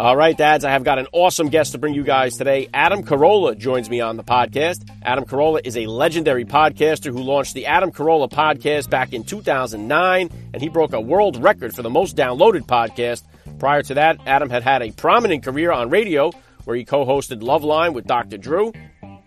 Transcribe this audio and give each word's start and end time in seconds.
All 0.00 0.16
right, 0.16 0.34
dads, 0.34 0.64
I 0.64 0.70
have 0.70 0.82
got 0.82 0.98
an 0.98 1.08
awesome 1.12 1.50
guest 1.50 1.72
to 1.72 1.78
bring 1.78 1.92
you 1.92 2.02
guys 2.02 2.38
today. 2.38 2.70
Adam 2.72 3.02
Carolla 3.02 3.54
joins 3.54 3.90
me 3.90 4.00
on 4.00 4.16
the 4.16 4.24
podcast. 4.24 4.88
Adam 5.02 5.26
Carolla 5.26 5.60
is 5.62 5.76
a 5.76 5.84
legendary 5.84 6.46
podcaster 6.46 7.12
who 7.12 7.22
launched 7.22 7.52
the 7.52 7.66
Adam 7.66 7.92
Carolla 7.92 8.30
podcast 8.30 8.88
back 8.88 9.12
in 9.12 9.24
2009, 9.24 10.30
and 10.54 10.62
he 10.62 10.70
broke 10.70 10.94
a 10.94 11.00
world 11.02 11.36
record 11.36 11.76
for 11.76 11.82
the 11.82 11.90
most 11.90 12.16
downloaded 12.16 12.62
podcast. 12.62 13.24
Prior 13.58 13.82
to 13.82 13.92
that, 13.92 14.18
Adam 14.24 14.48
had 14.48 14.62
had 14.62 14.80
a 14.80 14.90
prominent 14.90 15.44
career 15.44 15.70
on 15.70 15.90
radio 15.90 16.30
where 16.64 16.78
he 16.78 16.84
co 16.86 17.04
hosted 17.04 17.42
Loveline 17.42 17.92
with 17.92 18.06
Dr. 18.06 18.38
Drew. 18.38 18.72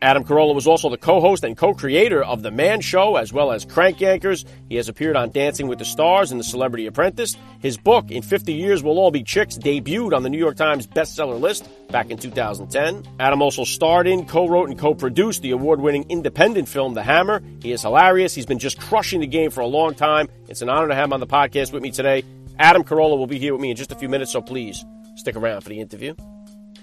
Adam 0.03 0.25
Carolla 0.25 0.53
was 0.53 0.67
also 0.67 0.89
the 0.89 0.97
co 0.97 1.21
host 1.21 1.45
and 1.45 1.55
co 1.55 1.73
creator 1.73 2.21
of 2.21 2.43
The 2.43 2.51
Man 2.51 2.81
Show 2.81 3.15
as 3.15 3.31
well 3.31 3.53
as 3.53 3.63
Crank 3.63 3.99
Yankers. 3.99 4.43
He 4.67 4.75
has 4.75 4.89
appeared 4.89 5.15
on 5.15 5.31
Dancing 5.31 5.69
with 5.69 5.79
the 5.79 5.85
Stars 5.85 6.29
and 6.29 6.39
The 6.41 6.43
Celebrity 6.43 6.87
Apprentice. 6.87 7.37
His 7.59 7.77
book, 7.77 8.11
In 8.11 8.21
50 8.21 8.51
Years 8.51 8.83
We'll 8.83 8.99
All 8.99 9.11
Be 9.11 9.23
Chicks, 9.23 9.57
debuted 9.57 10.13
on 10.13 10.23
the 10.23 10.29
New 10.29 10.37
York 10.37 10.57
Times 10.57 10.85
bestseller 10.85 11.39
list 11.39 11.69
back 11.87 12.09
in 12.09 12.17
2010. 12.17 13.15
Adam 13.21 13.41
also 13.41 13.63
starred 13.63 14.05
in, 14.05 14.25
co 14.25 14.45
wrote, 14.45 14.67
and 14.67 14.77
co 14.77 14.93
produced 14.93 15.41
the 15.41 15.51
award 15.51 15.79
winning 15.79 16.05
independent 16.09 16.67
film 16.67 16.95
The 16.95 17.03
Hammer. 17.03 17.41
He 17.61 17.71
is 17.71 17.81
hilarious. 17.81 18.35
He's 18.35 18.45
been 18.45 18.59
just 18.59 18.81
crushing 18.81 19.21
the 19.21 19.27
game 19.27 19.51
for 19.51 19.61
a 19.61 19.67
long 19.67 19.95
time. 19.95 20.27
It's 20.49 20.61
an 20.61 20.67
honor 20.67 20.89
to 20.89 20.95
have 20.95 21.05
him 21.05 21.13
on 21.13 21.21
the 21.21 21.27
podcast 21.27 21.71
with 21.71 21.81
me 21.81 21.91
today. 21.91 22.25
Adam 22.59 22.83
Carolla 22.83 23.17
will 23.17 23.25
be 23.25 23.39
here 23.39 23.53
with 23.53 23.61
me 23.61 23.71
in 23.71 23.77
just 23.77 23.93
a 23.93 23.95
few 23.95 24.09
minutes, 24.09 24.33
so 24.33 24.41
please 24.41 24.83
stick 25.15 25.37
around 25.37 25.61
for 25.61 25.69
the 25.69 25.79
interview. 25.79 26.13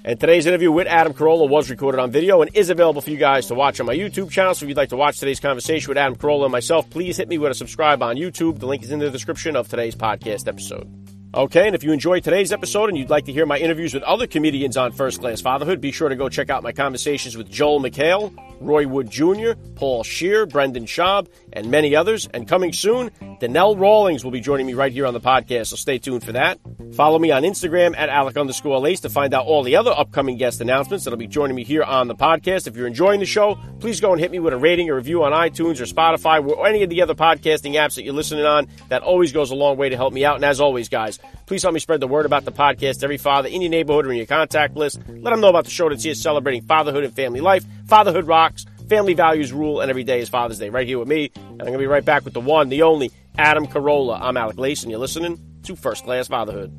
And 0.03 0.19
today's 0.19 0.47
interview 0.47 0.73
with 0.73 0.87
Adam 0.87 1.13
Carolla 1.13 1.47
was 1.47 1.69
recorded 1.69 2.01
on 2.01 2.11
video 2.11 2.41
and 2.41 2.51
is 2.55 2.71
available 2.71 3.03
for 3.03 3.11
you 3.11 3.19
guys 3.19 3.49
to 3.49 3.55
watch 3.55 3.81
on 3.81 3.87
my 3.87 3.95
YouTube 3.95 4.31
channel. 4.31 4.55
So 4.55 4.65
if 4.65 4.69
you'd 4.69 4.77
like 4.79 4.89
to 4.91 4.97
watch 4.97 5.19
today's 5.19 5.41
conversation 5.41 5.91
with 5.91 5.99
Adam 5.99 6.17
Carolla 6.17 6.45
and 6.45 6.53
myself, 6.53 6.89
please 6.89 7.19
hit 7.19 7.29
me 7.29 7.37
with 7.37 7.51
a 7.51 7.55
subscribe 7.55 8.03
on 8.03 8.17
YouTube. 8.17 8.61
The 8.61 8.67
link 8.67 8.83
is 8.83 8.93
in 8.93 8.99
the 8.99 9.11
description 9.11 9.57
of 9.57 9.69
today's 9.69 9.95
podcast 9.95 10.49
episode. 10.49 10.91
Okay, 11.35 11.67
and 11.67 11.77
if 11.77 11.85
you 11.85 11.93
enjoyed 11.93 12.25
today's 12.25 12.51
episode 12.51 12.89
and 12.89 12.99
you'd 12.99 13.11
like 13.11 13.27
to 13.27 13.33
hear 13.33 13.45
my 13.47 13.59
interviews 13.59 13.93
with 13.93 14.03
other 14.03 14.27
comedians 14.27 14.77
on 14.77 14.91
First 14.91 15.21
Class 15.21 15.41
Fatherhood, 15.41 15.81
be 15.81 15.93
sure 15.93 16.09
to 16.09 16.17
go 16.17 16.29
check 16.29 16.49
out 16.49 16.63
my 16.63 16.73
conversations 16.73 17.37
with 17.37 17.49
Joel 17.49 17.81
McHale, 17.81 18.35
Roy 18.59 18.89
Wood 18.89 19.11
Jr., 19.11 19.53
Paul 19.77 20.03
Scheer, 20.03 20.47
Brendan 20.47 20.87
Schaub, 20.87 21.29
and 21.53 21.71
many 21.71 21.95
others. 21.95 22.27
And 22.35 22.49
coming 22.49 22.73
soon, 22.73 23.11
Donnell 23.41 23.75
Rawlings 23.75 24.23
will 24.23 24.31
be 24.31 24.41
joining 24.41 24.67
me 24.67 24.75
right 24.75 24.93
here 24.93 25.07
on 25.07 25.15
the 25.15 25.21
podcast, 25.21 25.69
so 25.69 25.77
stay 25.77 25.97
tuned 25.97 26.23
for 26.23 26.33
that. 26.33 26.61
Follow 26.93 27.19
me 27.19 27.31
on 27.31 27.43
Instagram 27.43 27.97
at 27.97 28.11
Alec 28.11 28.37
underscore 28.37 28.79
Lace 28.79 29.01
to 29.01 29.09
find 29.09 29.33
out 29.33 29.47
all 29.47 29.63
the 29.63 29.77
other 29.77 29.93
upcoming 29.93 30.37
guest 30.37 30.61
announcements 30.61 31.05
that'll 31.05 31.17
be 31.17 31.27
joining 31.27 31.57
me 31.57 31.65
here 31.65 31.83
on 31.83 32.07
the 32.07 32.15
podcast. 32.15 32.67
If 32.67 32.77
you're 32.77 32.87
enjoying 32.87 33.19
the 33.19 33.25
show, 33.25 33.59
please 33.79 33.99
go 33.99 34.13
and 34.13 34.21
hit 34.21 34.31
me 34.31 34.41
with 34.41 34.53
a 34.53 34.59
rating 34.59 34.91
or 34.91 34.97
review 34.97 35.25
on 35.25 35.33
iTunes 35.33 35.81
or 35.81 35.85
Spotify 35.85 36.47
or 36.47 36.67
any 36.67 36.83
of 36.83 36.91
the 36.91 37.01
other 37.01 37.15
podcasting 37.15 37.77
apps 37.77 37.95
that 37.95 38.05
you're 38.05 38.13
listening 38.13 38.45
on. 38.45 38.69
That 38.91 39.03
always 39.03 39.33
goes 39.33 39.51
a 39.51 39.55
long 39.55 39.79
way 39.79 39.89
to 39.89 39.97
help 39.97 40.13
me 40.13 40.23
out. 40.23 40.37
And 40.37 40.45
as 40.45 40.61
always, 40.61 40.91
guys, 40.91 41.19
please 41.47 41.63
help 41.63 41.73
me 41.73 41.81
spread 41.81 42.01
the 42.01 42.09
word 42.09 42.27
about 42.27 42.45
the 42.45 42.53
podcast 42.53 43.03
every 43.03 43.17
father 43.17 43.49
in 43.49 43.63
your 43.63 43.71
neighborhood 43.71 44.05
or 44.07 44.11
in 44.11 44.19
your 44.19 44.27
contact 44.27 44.77
list. 44.77 45.01
Let 45.09 45.31
them 45.31 45.41
know 45.41 45.49
about 45.49 45.65
the 45.65 45.71
show 45.71 45.89
that's 45.89 46.05
here 46.05 46.15
celebrating 46.15 46.61
fatherhood 46.63 47.05
and 47.05 47.15
family 47.17 47.41
life. 47.41 47.65
Fatherhood 47.87 48.27
rocks. 48.27 48.67
Family 48.91 49.15
values 49.15 49.53
rule, 49.53 49.81
and 49.81 49.89
every 49.89 50.03
day 50.03 50.19
is 50.19 50.29
Father's 50.29 50.59
Day 50.59 50.69
right 50.69 50.85
here 50.85 50.99
with 50.99 51.07
me. 51.07 51.31
And 51.37 51.47
I'm 51.47 51.59
going 51.59 51.75
to 51.75 51.79
be 51.79 51.87
right 51.87 52.05
back 52.05 52.25
with 52.25 52.35
the 52.35 52.41
one, 52.41 52.71
the 52.71 52.83
only, 52.83 53.13
Adam 53.41 53.67
Carolla. 53.67 54.19
I'm 54.21 54.37
Alec 54.37 54.59
Lace, 54.59 54.83
and 54.83 54.91
you're 54.91 55.01
listening 55.01 55.41
to 55.63 55.75
First 55.75 56.05
Class 56.05 56.29
Fatherhood. 56.29 56.79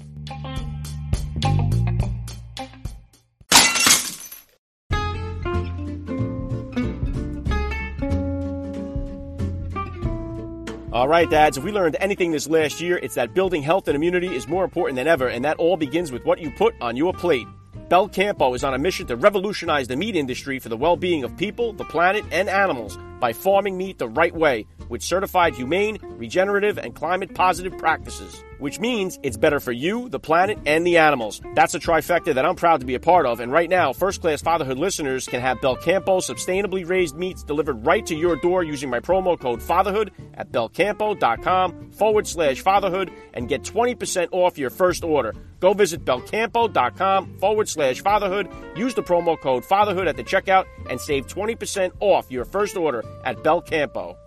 All 10.94 11.08
right, 11.08 11.28
dads, 11.28 11.58
if 11.58 11.64
we 11.64 11.72
learned 11.72 11.98
anything 12.00 12.32
this 12.32 12.48
last 12.48 12.80
year, 12.80 12.98
it's 12.98 13.16
that 13.16 13.34
building 13.34 13.64
health 13.64 13.88
and 13.88 13.96
immunity 13.96 14.28
is 14.28 14.48
more 14.48 14.64
important 14.64 14.98
than 14.98 15.08
ever, 15.08 15.30
and 15.30 15.44
that 15.44 15.58
all 15.58 15.78
begins 15.78 16.12
with 16.12 16.24
what 16.26 16.40
you 16.40 16.52
put 16.52 16.76
on 16.80 16.96
your 16.96 17.12
plate. 17.12 17.48
Belcampo 17.90 18.56
is 18.56 18.64
on 18.64 18.76
a 18.76 18.78
mission 18.78 19.08
to 19.08 19.16
revolutionize 19.16 19.88
the 19.88 19.96
meat 19.96 20.16
industry 20.16 20.60
for 20.60 20.70
the 20.70 20.78
well 20.78 20.96
being 20.96 21.24
of 21.24 21.36
people, 21.38 21.74
the 21.74 21.86
planet, 21.86 22.24
and 22.32 22.48
animals 22.50 23.00
by 23.20 23.34
farming 23.34 23.78
meat 23.78 23.98
the 23.98 24.08
right 24.08 24.36
way 24.36 24.68
with 24.92 25.02
certified 25.02 25.56
humane, 25.56 25.98
regenerative, 26.04 26.78
and 26.78 26.94
climate 26.94 27.34
positive 27.34 27.76
practices. 27.78 28.44
Which 28.60 28.80
means 28.80 29.18
it's 29.24 29.38
better 29.38 29.60
for 29.60 29.72
you, 29.72 30.10
the 30.10 30.20
planet, 30.20 30.60
and 30.68 30.86
the 30.86 30.98
animals. 30.98 31.42
That's 31.56 31.74
a 31.74 31.80
trifecta 31.80 32.36
that 32.36 32.46
I'm 32.46 32.56
proud 32.56 32.82
to 32.82 32.86
be 32.86 32.94
a 32.94 33.00
part 33.00 33.26
of. 33.26 33.40
And 33.40 33.52
right 33.52 33.70
now, 33.70 33.92
first 33.94 34.22
class 34.22 34.42
fatherhood 34.42 34.78
listeners 34.78 35.26
can 35.26 35.42
have 35.42 35.58
Belcampo 35.62 36.22
sustainably 36.22 36.88
raised 36.88 37.16
meats 37.16 37.42
delivered 37.42 37.84
right 37.86 38.06
to 38.06 38.16
your 38.16 38.36
door 38.36 38.64
using 38.64 38.90
my 38.90 39.00
promo 39.00 39.40
code 39.40 39.64
fatherhood 39.64 40.12
at 40.36 40.52
belcampo.com 40.52 41.92
forward 41.92 42.28
slash 42.28 42.62
fatherhood 42.62 43.12
and 43.34 43.50
get 43.50 43.64
20% 43.64 44.28
off 44.32 44.60
your 44.60 44.70
first 44.70 45.04
order. 45.04 45.34
Go 45.60 45.74
visit 45.74 46.04
belcampo.com 46.06 47.38
forward 47.40 47.70
slash 47.70 48.02
fatherhood. 48.02 48.50
Use 48.76 48.94
the 48.94 49.04
promo 49.04 49.40
code 49.40 49.64
fatherhood 49.64 50.08
at 50.08 50.18
the 50.18 50.24
checkout 50.24 50.66
and 50.90 51.00
save 51.00 51.28
20% 51.28 51.92
off 52.00 52.30
your 52.30 52.46
first 52.46 52.76
order 52.76 53.04
at 53.24 53.38
Belcampo. 53.38 54.18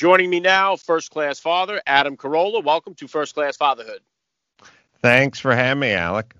Joining 0.00 0.30
me 0.30 0.40
now, 0.40 0.76
first 0.76 1.10
class 1.10 1.38
father 1.40 1.82
Adam 1.86 2.16
Carolla. 2.16 2.64
Welcome 2.64 2.94
to 2.94 3.06
First 3.06 3.34
Class 3.34 3.58
Fatherhood. 3.58 4.00
Thanks 5.02 5.38
for 5.38 5.54
having 5.54 5.80
me, 5.80 5.92
Alec. 5.92 6.34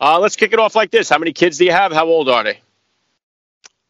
Uh, 0.00 0.18
let's 0.18 0.36
kick 0.36 0.54
it 0.54 0.58
off 0.58 0.74
like 0.74 0.90
this. 0.90 1.10
How 1.10 1.18
many 1.18 1.34
kids 1.34 1.58
do 1.58 1.66
you 1.66 1.72
have? 1.72 1.92
How 1.92 2.06
old 2.06 2.30
are 2.30 2.42
they? 2.42 2.60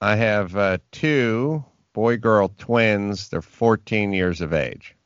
I 0.01 0.17
have 0.17 0.57
uh, 0.57 0.79
two 0.91 1.65
boy 1.93 2.17
girl 2.17 2.53
twins. 2.59 3.29
They're 3.29 3.43
14 3.43 4.13
years 4.13 4.41
of 4.41 4.53
age. 4.53 4.97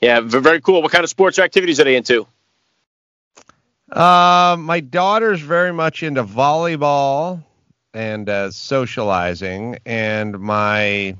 Yeah, 0.00 0.20
very 0.20 0.62
cool. 0.62 0.80
What 0.80 0.92
kind 0.92 1.04
of 1.04 1.10
sports 1.10 1.38
or 1.38 1.42
activities 1.42 1.78
are 1.78 1.84
they 1.84 1.96
into? 1.96 2.26
Uh, 3.90 4.56
my 4.58 4.80
daughter's 4.80 5.42
very 5.42 5.74
much 5.74 6.02
into 6.02 6.24
volleyball 6.24 7.44
and 7.92 8.30
uh, 8.30 8.50
socializing, 8.50 9.76
and 9.84 10.40
my 10.40 11.16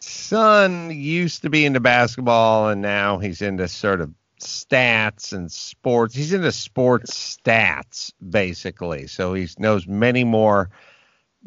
son 0.00 0.90
used 0.90 1.42
to 1.42 1.50
be 1.50 1.64
into 1.64 1.80
basketball 1.80 2.68
and 2.68 2.80
now 2.80 3.18
he's 3.18 3.42
into 3.42 3.68
sort 3.68 4.00
of 4.00 4.12
stats 4.40 5.32
and 5.32 5.50
sports. 5.50 6.14
He's 6.14 6.32
into 6.32 6.52
sports 6.52 7.38
stats 7.42 8.12
basically. 8.30 9.06
So 9.06 9.34
he 9.34 9.48
knows 9.58 9.86
many 9.86 10.24
more 10.24 10.70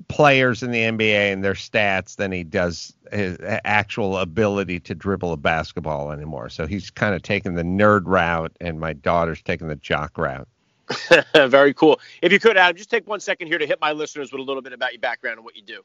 players 0.07 0.63
in 0.63 0.71
the 0.71 0.79
NBA 0.79 1.33
and 1.33 1.43
their 1.43 1.53
stats 1.53 2.15
than 2.15 2.31
he 2.31 2.43
does 2.43 2.93
his 3.11 3.37
actual 3.41 4.17
ability 4.17 4.79
to 4.81 4.95
dribble 4.95 5.33
a 5.33 5.37
basketball 5.37 6.11
anymore. 6.11 6.49
So 6.49 6.65
he's 6.65 6.89
kind 6.89 7.13
of 7.13 7.21
taking 7.21 7.55
the 7.55 7.63
nerd 7.63 8.03
route 8.05 8.55
and 8.61 8.79
my 8.79 8.93
daughter's 8.93 9.41
taking 9.41 9.67
the 9.67 9.75
jock 9.75 10.17
route. 10.17 10.47
Very 11.35 11.73
cool. 11.73 11.99
If 12.21 12.31
you 12.31 12.39
could, 12.39 12.57
Adam, 12.57 12.75
just 12.75 12.89
take 12.89 13.07
one 13.07 13.19
second 13.19 13.47
here 13.47 13.57
to 13.57 13.67
hit 13.67 13.79
my 13.79 13.91
listeners 13.91 14.31
with 14.31 14.39
a 14.39 14.43
little 14.43 14.61
bit 14.61 14.73
about 14.73 14.91
your 14.91 14.99
background 14.99 15.37
and 15.37 15.45
what 15.45 15.55
you 15.55 15.61
do. 15.61 15.83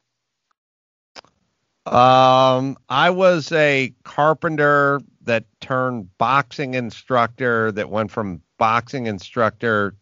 Um, 1.93 2.77
I 2.89 3.09
was 3.09 3.51
a 3.53 3.93
carpenter 4.03 4.99
that 5.23 5.45
turned 5.61 6.09
boxing 6.17 6.73
instructor 6.73 7.71
that 7.71 7.89
went 7.89 8.11
from 8.11 8.41
boxing 8.57 9.07
instructor 9.07 9.95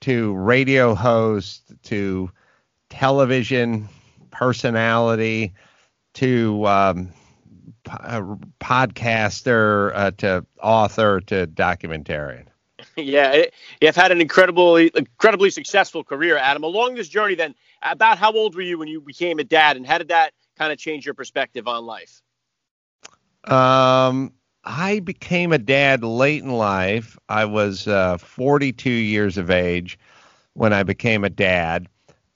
to 0.00 0.34
radio 0.34 0.94
host 0.94 1.72
to 1.84 2.30
television 2.88 3.88
personality 4.30 5.52
to 6.14 6.66
um, 6.66 7.12
podcaster 7.84 9.92
uh, 9.94 10.10
to 10.12 10.46
author 10.62 11.20
to 11.20 11.46
documentarian. 11.46 12.46
Yeah, 12.96 13.44
you've 13.80 13.94
had 13.94 14.10
an 14.10 14.20
incredibly, 14.20 14.90
incredibly 14.96 15.50
successful 15.50 16.02
career, 16.02 16.36
Adam. 16.36 16.64
Along 16.64 16.96
this 16.96 17.08
journey, 17.08 17.36
then, 17.36 17.54
about 17.80 18.18
how 18.18 18.32
old 18.32 18.56
were 18.56 18.60
you 18.60 18.76
when 18.76 18.88
you 18.88 19.00
became 19.00 19.38
a 19.38 19.44
dad, 19.44 19.76
and 19.76 19.86
how 19.86 19.98
did 19.98 20.08
that 20.08 20.32
kind 20.58 20.72
of 20.72 20.78
change 20.78 21.04
your 21.04 21.14
perspective 21.14 21.66
on 21.68 21.84
life? 21.84 22.22
Um, 23.44 24.32
I 24.64 25.00
became 25.00 25.52
a 25.52 25.58
dad 25.58 26.04
late 26.04 26.42
in 26.42 26.50
life. 26.50 27.18
I 27.28 27.44
was 27.44 27.88
uh, 27.88 28.18
42 28.18 28.90
years 28.90 29.36
of 29.36 29.50
age 29.50 29.98
when 30.54 30.72
I 30.72 30.82
became 30.82 31.24
a 31.24 31.30
dad, 31.30 31.88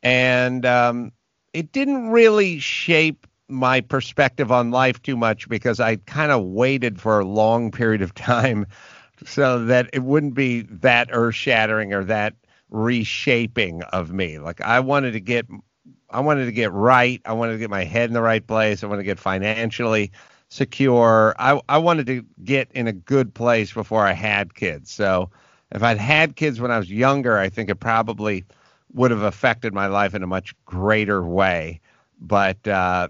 and 0.02 0.66
um, 0.66 1.12
it 1.52 1.72
didn't 1.72 2.10
really 2.10 2.58
shape 2.58 3.26
my 3.48 3.80
perspective 3.80 4.50
on 4.50 4.70
life 4.72 5.00
too 5.02 5.16
much 5.16 5.48
because 5.48 5.78
I 5.78 5.96
kind 5.96 6.32
of 6.32 6.44
waited 6.44 7.00
for 7.00 7.20
a 7.20 7.24
long 7.24 7.70
period 7.70 8.02
of 8.02 8.14
time 8.14 8.66
so 9.24 9.64
that 9.66 9.88
it 9.92 10.02
wouldn't 10.02 10.34
be 10.34 10.62
that 10.62 11.08
earth 11.12 11.36
shattering 11.36 11.92
or 11.92 12.04
that 12.04 12.34
reshaping 12.70 13.82
of 13.84 14.12
me. 14.12 14.38
Like 14.38 14.60
I 14.60 14.80
wanted 14.80 15.12
to 15.12 15.20
get 15.20 15.46
I 16.10 16.20
wanted 16.20 16.46
to 16.46 16.52
get 16.52 16.72
right. 16.72 17.20
I 17.24 17.32
wanted 17.32 17.52
to 17.52 17.58
get 17.58 17.70
my 17.70 17.84
head 17.84 18.10
in 18.10 18.14
the 18.14 18.22
right 18.22 18.46
place. 18.46 18.82
I 18.82 18.86
wanted 18.86 19.02
to 19.02 19.06
get 19.06 19.18
financially 19.18 20.12
secure. 20.48 21.34
I 21.38 21.60
I 21.68 21.78
wanted 21.78 22.06
to 22.06 22.24
get 22.44 22.70
in 22.72 22.86
a 22.86 22.92
good 22.92 23.34
place 23.34 23.72
before 23.72 24.06
I 24.06 24.12
had 24.12 24.54
kids. 24.54 24.90
So 24.90 25.30
if 25.72 25.82
I'd 25.82 25.98
had 25.98 26.36
kids 26.36 26.60
when 26.60 26.70
I 26.70 26.78
was 26.78 26.90
younger, 26.90 27.38
I 27.38 27.48
think 27.48 27.68
it 27.70 27.76
probably 27.76 28.44
would 28.92 29.10
have 29.10 29.22
affected 29.22 29.74
my 29.74 29.86
life 29.86 30.14
in 30.14 30.22
a 30.22 30.26
much 30.26 30.54
greater 30.64 31.24
way. 31.24 31.80
But 32.20 32.66
uh, 32.66 33.08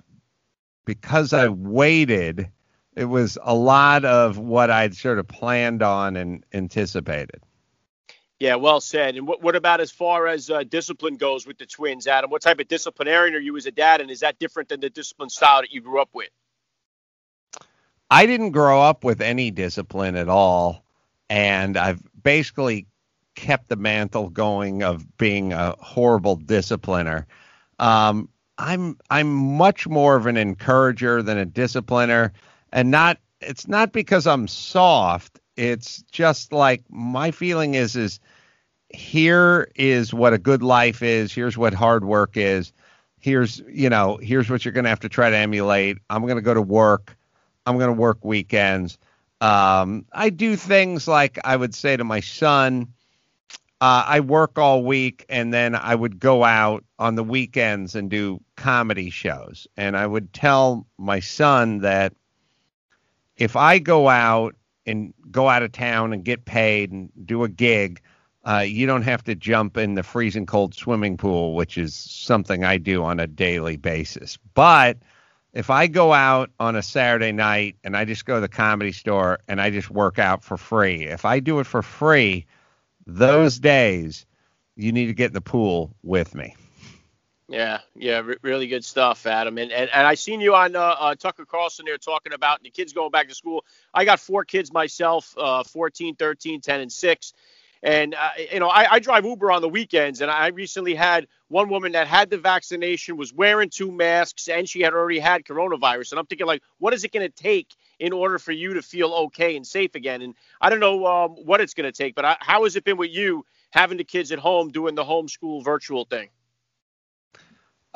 because 0.85 1.33
I 1.33 1.49
waited, 1.49 2.51
it 2.97 3.05
was 3.05 3.37
a 3.43 3.55
lot 3.55 4.05
of 4.05 4.39
what 4.39 4.71
I'd 4.71 4.97
sort 4.97 5.19
of 5.19 5.29
planned 5.29 5.83
on 5.83 6.17
and 6.17 6.45
anticipated. 6.55 7.41
Yeah, 8.39 8.57
well 8.57 8.81
said. 8.81 9.17
And 9.17 9.27
what, 9.27 9.43
what 9.43 9.57
about 9.57 9.81
as 9.81 9.91
far 9.91 10.27
as 10.27 10.51
uh, 10.51 10.63
discipline 10.65 11.17
goes 11.17 11.47
with 11.47 11.57
the 11.57 11.65
twins, 11.65 12.07
Adam? 12.07 12.31
What 12.31 12.43
type 12.43 12.61
of 12.61 12.69
disciplinarian 12.69 13.35
are 13.35 13.41
you 13.41 13.57
as 13.57 13.67
a 13.67 13.71
dad, 13.71 14.01
and 14.01 14.11
is 14.11 14.21
that 14.21 14.39
different 14.39 14.69
than 14.69 14.81
the 14.81 14.91
discipline 14.91 15.31
style 15.31 15.63
that 15.63 15.73
you 15.73 15.81
grew 15.81 16.01
up 16.01 16.11
with? 16.13 16.29
I 18.11 18.27
didn't 18.27 18.51
grow 18.51 18.83
up 18.83 19.05
with 19.05 19.21
any 19.21 19.51
discipline 19.51 20.17
at 20.17 20.29
all, 20.29 20.85
and 21.31 21.77
I've 21.77 22.03
basically 22.23 22.87
kept 23.35 23.69
the 23.69 23.77
mantle 23.77 24.29
going 24.29 24.83
of 24.83 25.17
being 25.17 25.53
a 25.53 25.75
horrible 25.79 26.37
discipliner. 26.37 27.25
Um, 27.79 28.29
I'm 28.59 28.99
I'm 29.11 29.33
much 29.33 29.87
more 29.87 30.17
of 30.17 30.27
an 30.27 30.37
encourager 30.37 31.23
than 31.23 31.39
a 31.39 31.47
discipliner, 31.47 32.33
and 32.73 32.91
not 32.91 33.19
it's 33.41 33.67
not 33.67 33.93
because 33.93 34.27
I'm 34.27 34.49
soft. 34.49 35.41
It's 35.57 36.03
just 36.11 36.53
like 36.53 36.83
my 36.89 37.31
feeling 37.31 37.75
is 37.75 37.97
is 37.97 38.21
here 38.91 39.71
is 39.75 40.15
what 40.15 40.33
a 40.33 40.39
good 40.39 40.63
life 40.63 41.03
is. 41.03 41.33
Here's 41.33 41.59
what 41.59 41.75
hard 41.75 42.05
work 42.05 42.37
is. 42.37 42.73
Here's 43.19 43.63
you 43.69 43.91
know 43.91 44.19
here's 44.23 44.49
what 44.51 44.65
you're 44.65 44.73
going 44.73 44.85
to 44.85 44.91
have 44.91 45.01
to 45.01 45.09
try 45.09 45.31
to 45.31 45.37
emulate. 45.37 45.99
I'm 46.11 46.23
going 46.23 46.37
to 46.37 46.43
go 46.43 46.55
to 46.55 46.63
work. 46.63 47.17
I'm 47.65 47.77
going 47.79 47.89
to 47.89 48.01
work 48.01 48.25
weekends. 48.25 48.99
Um, 49.41 50.07
I 50.13 50.31
do 50.31 50.57
things 50.57 51.09
like 51.09 51.39
I 51.45 51.57
would 51.57 51.75
say 51.75 51.97
to 51.97 52.05
my 52.05 52.21
son, 52.21 52.89
uh, 53.81 54.05
I 54.07 54.21
work 54.21 54.59
all 54.59 54.85
week 54.85 55.27
and 55.29 55.53
then 55.53 55.75
I 55.75 55.95
would 55.95 56.19
go 56.19 56.45
out 56.45 56.85
on 56.99 57.17
the 57.17 57.25
weekends 57.25 57.95
and 57.95 58.09
do 58.09 58.41
comedy 58.57 59.11
shows. 59.11 59.67
And 59.77 59.97
I 59.97 60.07
would 60.07 60.33
tell 60.33 60.87
my 60.97 61.21
son 61.21 61.81
that 61.81 62.15
if 63.37 63.57
I 63.57 63.79
go 63.79 64.09
out 64.09 64.55
and 64.87 65.13
go 65.31 65.49
out 65.49 65.63
of 65.63 65.73
town 65.73 66.13
and 66.13 66.25
get 66.25 66.45
paid 66.45 66.93
and 66.93 67.11
do 67.25 67.45
a 67.45 67.49
gig, 67.49 68.01
uh, 68.45 68.61
you 68.61 68.87
don't 68.87 69.03
have 69.03 69.25
to 69.25 69.35
jump 69.35 69.77
in 69.77 69.95
the 69.95 70.03
freezing 70.03 70.47
cold 70.47 70.75
swimming 70.75 71.17
pool, 71.17 71.55
which 71.55 71.77
is 71.77 71.95
something 71.95 72.65
I 72.65 72.79
do 72.79 73.03
on 73.03 73.19
a 73.19 73.27
daily 73.27 73.77
basis. 73.77 74.39
But 74.55 74.99
if 75.53 75.71
I 75.71 75.87
go 75.87 76.13
out 76.13 76.51
on 76.61 76.77
a 76.77 76.83
Saturday 76.83 77.33
night 77.33 77.77
and 77.83 77.97
I 77.97 78.05
just 78.05 78.25
go 78.25 78.37
to 78.37 78.41
the 78.41 78.49
comedy 78.49 78.93
store 78.93 79.41
and 79.49 79.61
I 79.61 79.71
just 79.71 79.91
work 79.91 80.19
out 80.19 80.45
for 80.45 80.57
free, 80.57 81.07
if 81.07 81.25
I 81.25 81.41
do 81.41 81.59
it 81.59 81.67
for 81.67 81.83
free, 81.83 82.47
those 83.07 83.59
days 83.59 84.27
you 84.77 84.93
need 84.93 85.07
to 85.07 85.15
get 85.15 85.29
in 85.29 85.33
the 85.33 85.41
pool 85.41 85.95
with 86.03 86.35
me. 86.35 86.55
Yeah, 87.49 87.79
yeah, 87.95 88.21
re- 88.21 88.37
really 88.43 88.67
good 88.67 88.85
stuff, 88.85 89.25
Adam. 89.25 89.59
And 89.59 89.71
and, 89.71 89.89
and 89.91 90.07
I 90.07 90.15
seen 90.15 90.41
you 90.41 90.55
on 90.55 90.75
uh, 90.75 90.81
uh, 90.81 91.15
Tucker 91.15 91.45
Carlson 91.45 91.85
there 91.87 91.97
talking 91.97 92.33
about 92.33 92.63
the 92.63 92.71
kids 92.71 92.93
going 92.93 93.13
back 93.13 93.29
to 93.29 93.35
school. 93.35 93.65
I 93.95 94.05
got 94.05 94.19
four 94.19 94.45
kids 94.45 94.73
myself, 94.73 95.33
uh, 95.39 95.63
14, 95.63 96.17
13, 96.17 96.61
10, 96.61 96.81
and 96.81 96.93
6. 96.93 97.33
And, 97.83 98.15
uh, 98.15 98.31
you 98.53 98.59
know, 98.59 98.69
I, 98.69 98.95
I 98.95 98.99
drive 98.99 99.25
Uber 99.25 99.53
on 99.53 99.63
the 99.63 99.69
weekends, 99.69 100.21
and 100.21 100.31
I 100.31 100.49
recently 100.49 100.95
had 100.95 101.29
one 101.49 101.69
woman 101.69 101.93
that 101.93 102.09
had 102.09 102.31
the 102.31 102.39
vaccination, 102.39 103.17
was 103.17 103.33
wearing 103.33 103.71
two 103.71 103.93
masks, 103.93 104.49
and 104.49 104.69
she 104.69 104.81
had 104.81 104.93
already 104.93 105.21
had 105.21 105.45
coronavirus. 105.45 106.13
And 106.13 106.19
I'm 106.19 106.27
thinking, 106.27 106.49
like, 106.49 106.63
what 106.79 106.95
is 106.95 107.05
it 107.05 107.13
going 107.13 107.31
to 107.31 107.43
take 107.43 107.77
in 108.01 108.13
order 108.13 108.41
for 108.41 108.51
you 108.51 108.75
to 108.75 108.83
feel 108.83 109.13
okay 109.13 109.57
and 109.57 109.65
safe 109.65 109.95
again? 109.95 110.23
And 110.23 110.35
I 110.61 110.71
don't 110.71 110.81
know 110.81 111.07
um, 111.07 111.31
what 111.33 111.61
it's 111.61 111.75
going 111.75 111.91
to 111.91 111.97
take, 111.97 112.17
but 112.17 112.25
I, 112.25 112.37
how 112.41 112.65
has 112.65 112.75
it 112.75 112.83
been 112.83 112.97
with 112.97 113.11
you 113.11 113.45
having 113.71 113.99
the 113.99 114.05
kids 114.05 114.33
at 114.33 114.41
home 114.41 114.71
doing 114.71 114.97
the 114.97 115.05
homeschool 115.05 115.63
virtual 115.63 116.07
thing? 116.07 116.29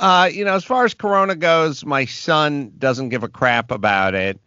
Uh, 0.00 0.30
you 0.32 0.46
know, 0.46 0.54
as 0.54 0.64
far 0.64 0.86
as 0.86 0.94
Corona 0.94 1.36
goes, 1.36 1.84
my 1.84 2.06
son 2.06 2.72
doesn't 2.78 3.10
give 3.10 3.22
a 3.22 3.28
crap 3.28 3.70
about 3.70 4.14
it, 4.14 4.40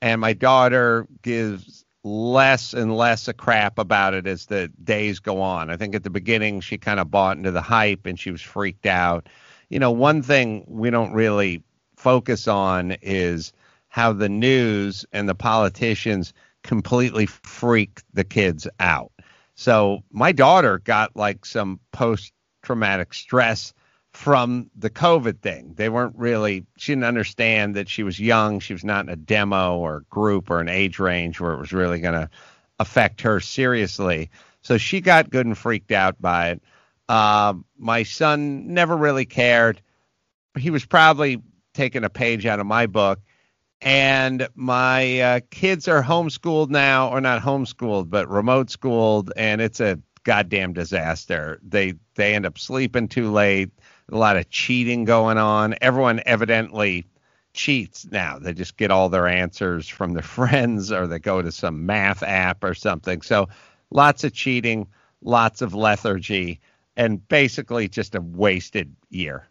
and 0.00 0.20
my 0.20 0.32
daughter 0.32 1.08
gives 1.22 1.84
less 2.04 2.72
and 2.72 2.96
less 2.96 3.26
a 3.26 3.32
crap 3.32 3.80
about 3.80 4.14
it 4.14 4.28
as 4.28 4.46
the 4.46 4.68
days 4.84 5.18
go 5.18 5.42
on. 5.42 5.70
I 5.70 5.76
think 5.76 5.96
at 5.96 6.04
the 6.04 6.10
beginning 6.10 6.60
she 6.60 6.78
kind 6.78 7.00
of 7.00 7.10
bought 7.10 7.36
into 7.36 7.50
the 7.50 7.60
hype 7.60 8.06
and 8.06 8.18
she 8.18 8.30
was 8.30 8.40
freaked 8.40 8.86
out. 8.86 9.28
You 9.70 9.80
know, 9.80 9.90
one 9.90 10.22
thing 10.22 10.64
we 10.68 10.88
don't 10.90 11.12
really 11.12 11.64
focus 11.96 12.46
on 12.46 12.92
is 13.02 13.52
how 13.88 14.12
the 14.12 14.28
news 14.28 15.04
and 15.12 15.28
the 15.28 15.34
politicians 15.34 16.32
completely 16.62 17.26
freak 17.26 18.02
the 18.14 18.24
kids 18.24 18.68
out. 18.78 19.10
So 19.56 20.04
my 20.12 20.30
daughter 20.30 20.78
got 20.78 21.16
like 21.16 21.44
some 21.44 21.80
post 21.90 22.32
traumatic 22.62 23.14
stress 23.14 23.74
from 24.12 24.70
the 24.76 24.90
COVID 24.90 25.40
thing. 25.40 25.74
They 25.76 25.88
weren't 25.88 26.16
really, 26.16 26.66
she 26.76 26.92
didn't 26.92 27.04
understand 27.04 27.74
that 27.76 27.88
she 27.88 28.02
was 28.02 28.20
young. 28.20 28.60
She 28.60 28.74
was 28.74 28.84
not 28.84 29.04
in 29.04 29.08
a 29.08 29.16
demo 29.16 29.78
or 29.78 30.04
group 30.10 30.50
or 30.50 30.60
an 30.60 30.68
age 30.68 30.98
range 30.98 31.40
where 31.40 31.52
it 31.52 31.58
was 31.58 31.72
really 31.72 32.00
going 32.00 32.14
to 32.14 32.30
affect 32.78 33.22
her 33.22 33.40
seriously. 33.40 34.30
So 34.60 34.76
she 34.76 35.00
got 35.00 35.30
good 35.30 35.46
and 35.46 35.56
freaked 35.56 35.92
out 35.92 36.20
by 36.20 36.50
it. 36.50 36.62
Uh, 37.08 37.54
my 37.78 38.02
son 38.02 38.74
never 38.74 38.96
really 38.96 39.24
cared. 39.24 39.80
He 40.58 40.70
was 40.70 40.84
probably 40.84 41.42
taking 41.72 42.04
a 42.04 42.10
page 42.10 42.44
out 42.46 42.60
of 42.60 42.66
my 42.66 42.86
book. 42.86 43.20
And 43.80 44.46
my 44.54 45.20
uh, 45.20 45.40
kids 45.50 45.88
are 45.88 46.02
homeschooled 46.02 46.70
now, 46.70 47.08
or 47.08 47.20
not 47.20 47.42
homeschooled, 47.42 48.10
but 48.10 48.28
remote 48.28 48.70
schooled, 48.70 49.32
and 49.36 49.60
it's 49.60 49.80
a 49.80 49.98
goddamn 50.22 50.72
disaster. 50.72 51.58
They 51.66 51.94
they 52.14 52.34
end 52.34 52.46
up 52.46 52.58
sleeping 52.58 53.08
too 53.08 53.32
late 53.32 53.70
a 54.12 54.18
lot 54.18 54.36
of 54.36 54.48
cheating 54.50 55.04
going 55.04 55.38
on. 55.38 55.74
Everyone 55.80 56.20
evidently 56.26 57.06
cheats 57.54 58.06
now. 58.10 58.38
They 58.38 58.52
just 58.52 58.76
get 58.76 58.90
all 58.90 59.08
their 59.08 59.26
answers 59.26 59.88
from 59.88 60.12
their 60.12 60.22
friends 60.22 60.92
or 60.92 61.06
they 61.06 61.18
go 61.18 61.42
to 61.42 61.52
some 61.52 61.86
math 61.86 62.22
app 62.22 62.62
or 62.62 62.74
something. 62.74 63.22
So 63.22 63.48
lots 63.90 64.24
of 64.24 64.32
cheating, 64.32 64.88
lots 65.22 65.62
of 65.62 65.74
lethargy, 65.74 66.60
and 66.96 67.26
basically 67.26 67.88
just 67.88 68.14
a 68.14 68.20
wasted 68.20 68.94
year. 69.10 69.48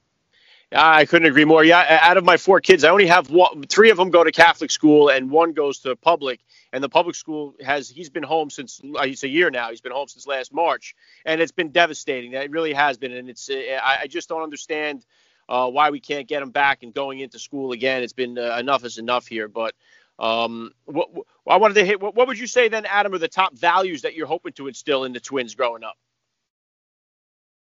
Ah, 0.73 0.95
I 0.95 1.05
couldn't 1.05 1.27
agree 1.27 1.43
more. 1.43 1.63
Yeah, 1.63 1.99
out 2.01 2.15
of 2.17 2.23
my 2.23 2.37
four 2.37 2.61
kids, 2.61 2.83
I 2.85 2.89
only 2.89 3.07
have 3.07 3.29
one, 3.29 3.63
three 3.63 3.89
of 3.89 3.97
them 3.97 4.09
go 4.09 4.23
to 4.23 4.31
Catholic 4.31 4.71
school 4.71 5.09
and 5.09 5.29
one 5.29 5.51
goes 5.51 5.79
to 5.79 5.95
public. 5.97 6.39
And 6.73 6.83
the 6.83 6.89
public 6.89 7.15
school 7.15 7.55
has 7.61 7.89
he's 7.89 8.09
been 8.09 8.23
home 8.23 8.49
since 8.49 8.79
it's 8.83 9.23
a 9.23 9.27
year 9.27 9.49
now. 9.49 9.69
He's 9.69 9.81
been 9.81 9.91
home 9.91 10.07
since 10.07 10.25
last 10.25 10.53
March, 10.53 10.95
and 11.25 11.41
it's 11.41 11.51
been 11.51 11.69
devastating. 11.69 12.33
It 12.33 12.51
really 12.51 12.73
has 12.73 12.97
been, 12.97 13.11
and 13.11 13.29
it's 13.29 13.49
I, 13.49 14.07
just 14.07 14.29
don't 14.29 14.41
understand 14.41 15.05
uh, 15.49 15.69
why 15.69 15.89
we 15.89 15.99
can't 15.99 16.27
get 16.27 16.41
him 16.41 16.51
back 16.51 16.83
and 16.83 16.93
going 16.93 17.19
into 17.19 17.39
school 17.39 17.73
again. 17.73 18.03
It's 18.03 18.13
been 18.13 18.37
uh, 18.37 18.57
enough 18.57 18.85
is 18.85 18.97
enough 18.97 19.27
here. 19.27 19.49
But 19.49 19.75
um, 20.17 20.71
what, 20.85 21.13
what, 21.13 21.25
I 21.47 21.57
wanted 21.57 21.73
to 21.73 21.85
hit. 21.85 22.01
What, 22.01 22.15
what 22.15 22.27
would 22.27 22.39
you 22.39 22.47
say 22.47 22.69
then, 22.69 22.85
Adam, 22.85 23.13
are 23.13 23.17
the 23.17 23.27
top 23.27 23.53
values 23.53 24.03
that 24.03 24.15
you're 24.15 24.27
hoping 24.27 24.53
to 24.53 24.67
instill 24.67 25.03
in 25.03 25.11
the 25.11 25.19
twins 25.19 25.55
growing 25.55 25.83
up? 25.83 25.97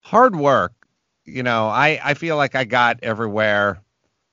Hard 0.01 0.37
work 0.37 0.73
you 1.29 1.43
know, 1.43 1.69
I, 1.69 2.01
I 2.03 2.15
feel 2.15 2.37
like 2.37 2.55
I 2.55 2.65
got 2.65 3.01
everywhere 3.03 3.83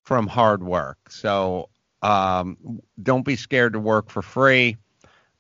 from 0.04 0.28
hard 0.28 0.64
work. 0.64 0.98
So 1.10 1.70
um, 2.06 2.82
don't 3.02 3.26
be 3.26 3.36
scared 3.36 3.74
to 3.74 3.80
work 3.80 4.12
for 4.12 4.22
free. 4.22 4.78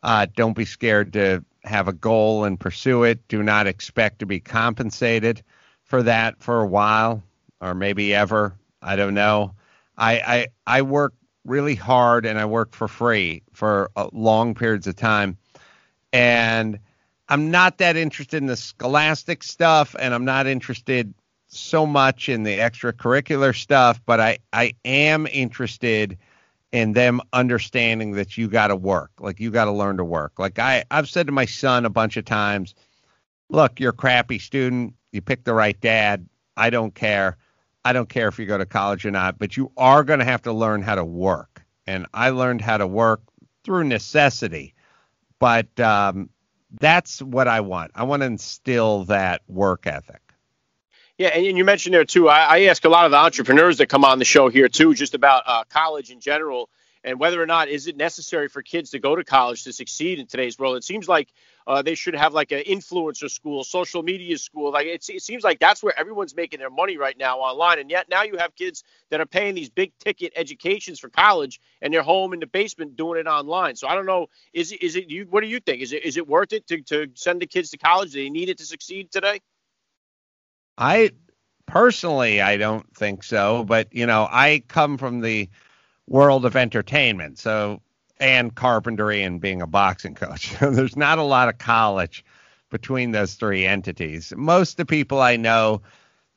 Uh, 0.01 0.25
don't 0.35 0.55
be 0.55 0.65
scared 0.65 1.13
to 1.13 1.45
have 1.63 1.87
a 1.87 1.93
goal 1.93 2.43
and 2.43 2.59
pursue 2.59 3.03
it. 3.03 3.27
Do 3.27 3.43
not 3.43 3.67
expect 3.67 4.19
to 4.19 4.25
be 4.25 4.39
compensated 4.39 5.43
for 5.83 6.01
that 6.03 6.41
for 6.41 6.61
a 6.61 6.65
while 6.65 7.23
or 7.61 7.75
maybe 7.75 8.15
ever. 8.15 8.55
I 8.81 8.95
don't 8.95 9.13
know. 9.13 9.53
I 9.95 10.13
I, 10.17 10.47
I 10.65 10.81
work 10.81 11.13
really 11.43 11.75
hard 11.75 12.25
and 12.25 12.39
I 12.39 12.45
work 12.45 12.73
for 12.73 12.87
free 12.87 13.43
for 13.53 13.91
uh, 13.95 14.09
long 14.11 14.55
periods 14.55 14.87
of 14.87 14.95
time. 14.95 15.37
And 16.11 16.79
I'm 17.29 17.51
not 17.51 17.77
that 17.77 17.95
interested 17.95 18.37
in 18.37 18.47
the 18.47 18.57
scholastic 18.57 19.43
stuff 19.43 19.95
and 19.99 20.15
I'm 20.15 20.25
not 20.25 20.47
interested 20.47 21.13
so 21.47 21.85
much 21.85 22.27
in 22.27 22.41
the 22.41 22.57
extracurricular 22.57 23.55
stuff, 23.55 24.01
but 24.07 24.19
I, 24.19 24.39
I 24.51 24.73
am 24.83 25.27
interested 25.27 26.17
in 26.71 26.93
them 26.93 27.21
understanding 27.33 28.13
that 28.13 28.37
you 28.37 28.47
got 28.47 28.67
to 28.67 28.75
work. 28.75 29.11
Like 29.19 29.39
you 29.39 29.51
got 29.51 29.65
to 29.65 29.71
learn 29.71 29.97
to 29.97 30.03
work. 30.03 30.39
Like 30.39 30.59
I, 30.59 30.83
I've 30.91 31.09
said 31.09 31.27
to 31.27 31.31
my 31.31 31.45
son 31.45 31.85
a 31.85 31.89
bunch 31.89 32.17
of 32.17 32.25
times, 32.25 32.75
look, 33.49 33.79
you're 33.79 33.91
a 33.91 33.93
crappy 33.93 34.39
student. 34.39 34.93
You 35.11 35.21
picked 35.21 35.45
the 35.45 35.53
right 35.53 35.79
dad. 35.79 36.27
I 36.57 36.69
don't 36.69 36.95
care. 36.95 37.37
I 37.85 37.93
don't 37.93 38.09
care 38.09 38.27
if 38.27 38.39
you 38.39 38.45
go 38.45 38.57
to 38.57 38.65
college 38.65 39.05
or 39.05 39.11
not, 39.11 39.37
but 39.39 39.57
you 39.57 39.71
are 39.77 40.03
going 40.03 40.19
to 40.19 40.25
have 40.25 40.41
to 40.43 40.53
learn 40.53 40.81
how 40.81 40.95
to 40.95 41.05
work. 41.05 41.63
And 41.87 42.07
I 42.13 42.31
learned 42.31 42.61
how 42.61 42.77
to 42.77 42.87
work 42.87 43.21
through 43.63 43.85
necessity. 43.85 44.73
but 45.39 45.79
um, 45.79 46.29
that's 46.79 47.21
what 47.21 47.47
I 47.47 47.61
want. 47.61 47.91
I 47.95 48.03
want 48.03 48.21
to 48.21 48.25
instill 48.25 49.05
that 49.05 49.41
work 49.47 49.87
ethic. 49.87 50.24
Yeah, 51.17 51.29
and, 51.29 51.57
you 51.57 51.63
mentioned 51.63 51.93
there 51.93 52.03
too. 52.03 52.27
I, 52.27 52.39
I, 52.43 52.59
ask 52.63 52.83
a 52.83 52.89
lot 52.89 53.05
of 53.05 53.11
the 53.11 53.17
entrepreneurs 53.17 53.77
that 53.77 53.87
come 53.87 54.03
on 54.03 54.19
the 54.19 54.25
show 54.25 54.49
here 54.49 54.67
too, 54.67 54.93
just 54.93 55.13
about 55.13 55.43
uh, 55.45 55.63
college 55.69 56.11
in 56.11 56.19
general 56.19 56.69
and 57.05 57.19
whether 57.19 57.41
or 57.41 57.45
not 57.45 57.69
is 57.69 57.85
it 57.87 57.95
necessary 57.95 58.49
for 58.49 58.63
kids 58.63 58.89
to 58.89 58.99
go 58.99 59.15
to 59.15 59.23
college 59.23 59.63
to 59.63 59.71
succeed 59.71 60.19
in 60.19 60.25
today's 60.25 60.57
world. 60.57 60.75
It 60.75 60.83
seems 60.83 61.07
like 61.07 61.31
uh, 61.67 61.83
they 61.83 61.93
should 61.93 62.15
have 62.15 62.33
like 62.33 62.51
an 62.51 62.63
influencer 62.63 63.29
school, 63.29 63.63
social 63.63 64.01
media 64.01 64.37
school. 64.39 64.71
Like 64.71 64.87
it 64.87 65.03
seems 65.03 65.43
like 65.43 65.59
that's 65.59 65.83
where 65.83 65.97
everyone's 65.97 66.35
making 66.35 66.59
their 66.59 66.71
money 66.71 66.97
right 66.97 67.17
now 67.17 67.37
online. 67.37 67.77
And 67.77 67.91
yet 67.91 68.09
now 68.09 68.23
you 68.23 68.37
have 68.37 68.55
kids 68.55 68.83
that 69.11 69.21
are 69.21 69.25
paying 69.25 69.53
these 69.53 69.69
big 69.69 69.93
ticket 69.99 70.33
educations 70.35 70.99
for 70.99 71.09
college, 71.09 71.61
and 71.81 71.93
they're 71.93 72.01
home 72.01 72.33
in 72.33 72.39
the 72.39 72.47
basement 72.47 72.95
doing 72.95 73.19
it 73.19 73.27
online. 73.27 73.75
So 73.75 73.87
I 73.87 73.93
don't 73.93 74.07
know. 74.07 74.27
Is 74.51 74.71
it 74.71 74.81
is 74.81 74.95
it 74.95 75.09
you? 75.09 75.27
What 75.29 75.41
do 75.41 75.47
you 75.47 75.59
think? 75.59 75.83
Is 75.83 75.93
it 75.93 76.03
is 76.03 76.17
it 76.17 76.27
worth 76.27 76.53
it 76.53 76.67
to 76.67 76.81
to 76.81 77.07
send 77.13 77.39
the 77.39 77.47
kids 77.47 77.69
to 77.69 77.77
college? 77.77 78.11
Do 78.11 78.23
they 78.23 78.29
need 78.31 78.49
it 78.49 78.57
to 78.57 78.65
succeed 78.65 79.11
today? 79.11 79.41
I 80.77 81.11
personally, 81.65 82.41
I 82.41 82.57
don't 82.57 82.95
think 82.95 83.23
so. 83.23 83.63
But 83.63 83.93
you 83.93 84.05
know, 84.05 84.27
I 84.31 84.63
come 84.67 84.97
from 84.97 85.21
the 85.21 85.49
world 86.07 86.45
of 86.45 86.55
entertainment. 86.55 87.39
So, 87.39 87.81
and 88.19 88.55
carpentry 88.55 89.23
and 89.23 89.41
being 89.41 89.61
a 89.61 89.67
boxing 89.67 90.15
coach. 90.15 90.55
There's 90.59 90.95
not 90.95 91.17
a 91.17 91.23
lot 91.23 91.49
of 91.49 91.57
college 91.57 92.23
between 92.69 93.11
those 93.11 93.35
three 93.35 93.65
entities. 93.65 94.33
Most 94.35 94.71
of 94.71 94.77
the 94.77 94.85
people 94.85 95.21
I 95.21 95.35
know 95.35 95.81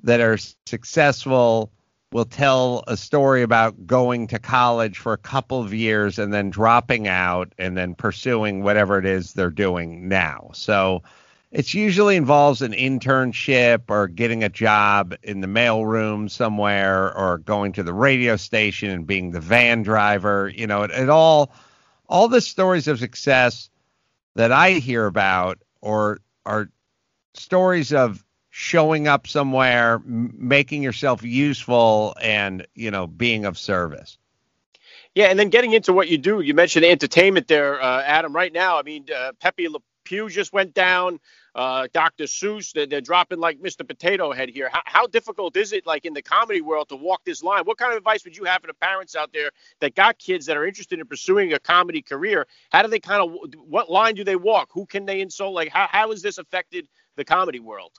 that 0.02 0.21
are 0.21 0.38
successful 0.66 1.73
will 2.12 2.25
tell 2.25 2.85
a 2.87 2.97
story 2.97 3.42
about 3.42 3.87
going 3.87 4.26
to 4.28 4.38
college 4.38 4.99
for 4.99 5.12
a 5.12 5.18
couple 5.18 5.61
of 5.61 5.75
years 5.75 6.18
and 6.18 6.33
then 6.33 6.49
dropping 6.50 7.07
out 7.07 7.52
and 7.59 7.76
then 7.76 7.95
pursuing 7.95 8.62
whatever 8.62 8.99
it 8.99 9.04
is 9.04 9.35
they're 9.35 9.50
doing 9.50 10.09
now. 10.09 10.50
So, 10.54 11.02
it 11.50 11.73
usually 11.73 12.17
involves 12.17 12.61
an 12.62 12.73
internship 12.73 13.85
or 13.88 14.07
getting 14.09 14.45
a 14.45 14.49
job 14.49 15.14
in 15.23 15.40
the 15.40 15.47
mailroom 15.47 16.31
somewhere 16.31 17.17
or 17.17 17.38
going 17.38 17.73
to 17.73 17.83
the 17.83 17.95
radio 17.95 18.37
station 18.37 18.90
and 18.90 19.07
being 19.07 19.31
the 19.31 19.40
van 19.40 19.83
driver. 19.83 20.52
You 20.55 20.67
know, 20.67 20.83
it, 20.83 20.90
it 20.90 21.09
all 21.09 21.52
all 22.09 22.28
the 22.28 22.40
stories 22.40 22.88
of 22.88 22.99
success 22.99 23.71
that 24.35 24.52
I 24.52 24.73
hear 24.73 25.07
about 25.07 25.59
or 25.81 26.21
are 26.45 26.69
stories 27.35 27.93
of 27.93 28.25
showing 28.50 29.09
up 29.09 29.26
somewhere, 29.26 29.95
m- 29.95 30.35
making 30.37 30.83
yourself 30.83 31.23
useful, 31.23 32.14
and 32.21 32.67
you 32.75 32.90
know, 32.90 33.07
being 33.07 33.45
of 33.45 33.57
service. 33.57 34.19
Yeah, 35.14 35.26
and 35.26 35.38
then 35.38 35.49
getting 35.49 35.73
into 35.73 35.93
what 35.93 36.09
you 36.09 36.19
do, 36.19 36.40
you 36.40 36.55
mentioned 36.55 36.85
entertainment 36.85 37.49
there, 37.49 37.81
uh, 37.83 38.02
Adam. 38.02 38.35
Right 38.35 38.52
now, 38.52 38.78
I 38.78 38.83
mean, 38.83 39.07
uh, 39.14 39.33
Pepe 39.40 39.69
Le 39.69 39.78
Pew 40.05 40.28
just 40.28 40.52
went 40.52 40.75
down. 40.75 41.21
Uh, 41.55 41.88
Dr. 41.93 42.25
Seuss, 42.25 42.73
they're, 42.73 42.87
they're, 42.87 43.00
dropping 43.00 43.38
like 43.38 43.59
Mr. 43.61 43.87
Potato 43.87 44.33
Head 44.33 44.50
here. 44.50 44.69
How, 44.73 44.83
how, 44.85 45.07
difficult 45.07 45.57
is 45.57 45.73
it, 45.73 45.87
like 45.87 46.05
in 46.05 46.12
the 46.12 46.23
comedy 46.23 46.61
world, 46.61 46.88
to 46.90 46.97
walk 46.97 47.25
this 47.25 47.43
line? 47.43 47.62
What 47.64 47.78
kind 47.78 47.93
of 47.93 47.99
advice 47.99 48.25
would 48.25 48.37
you 48.37 48.45
have 48.45 48.61
for 48.61 48.67
the 48.67 48.75
parents 48.75 49.17
out 49.17 49.33
there 49.33 49.50
that 49.81 49.95
got 49.95 50.19
kids 50.19 50.47
that 50.47 50.57
are 50.57 50.67
interested 50.67 50.99
in 50.99 51.07
pursuing 51.07 51.52
a 51.52 51.59
comedy 51.59 52.02
career? 52.02 52.47
How 52.71 52.83
do 52.83 52.88
they 52.88 53.00
kind 53.00 53.23
of, 53.23 53.37
what 53.57 53.90
line 53.90 54.14
do 54.14 54.25
they 54.25 54.37
walk? 54.37 54.69
Who 54.73 54.85
can 54.87 55.07
they 55.07 55.21
insult? 55.21 55.55
Like, 55.55 55.71
how, 55.71 55.87
how 55.90 56.11
has 56.11 56.23
this 56.23 56.38
affected 56.38 56.87
the 57.17 57.25
comedy 57.25 57.61
world? 57.61 57.93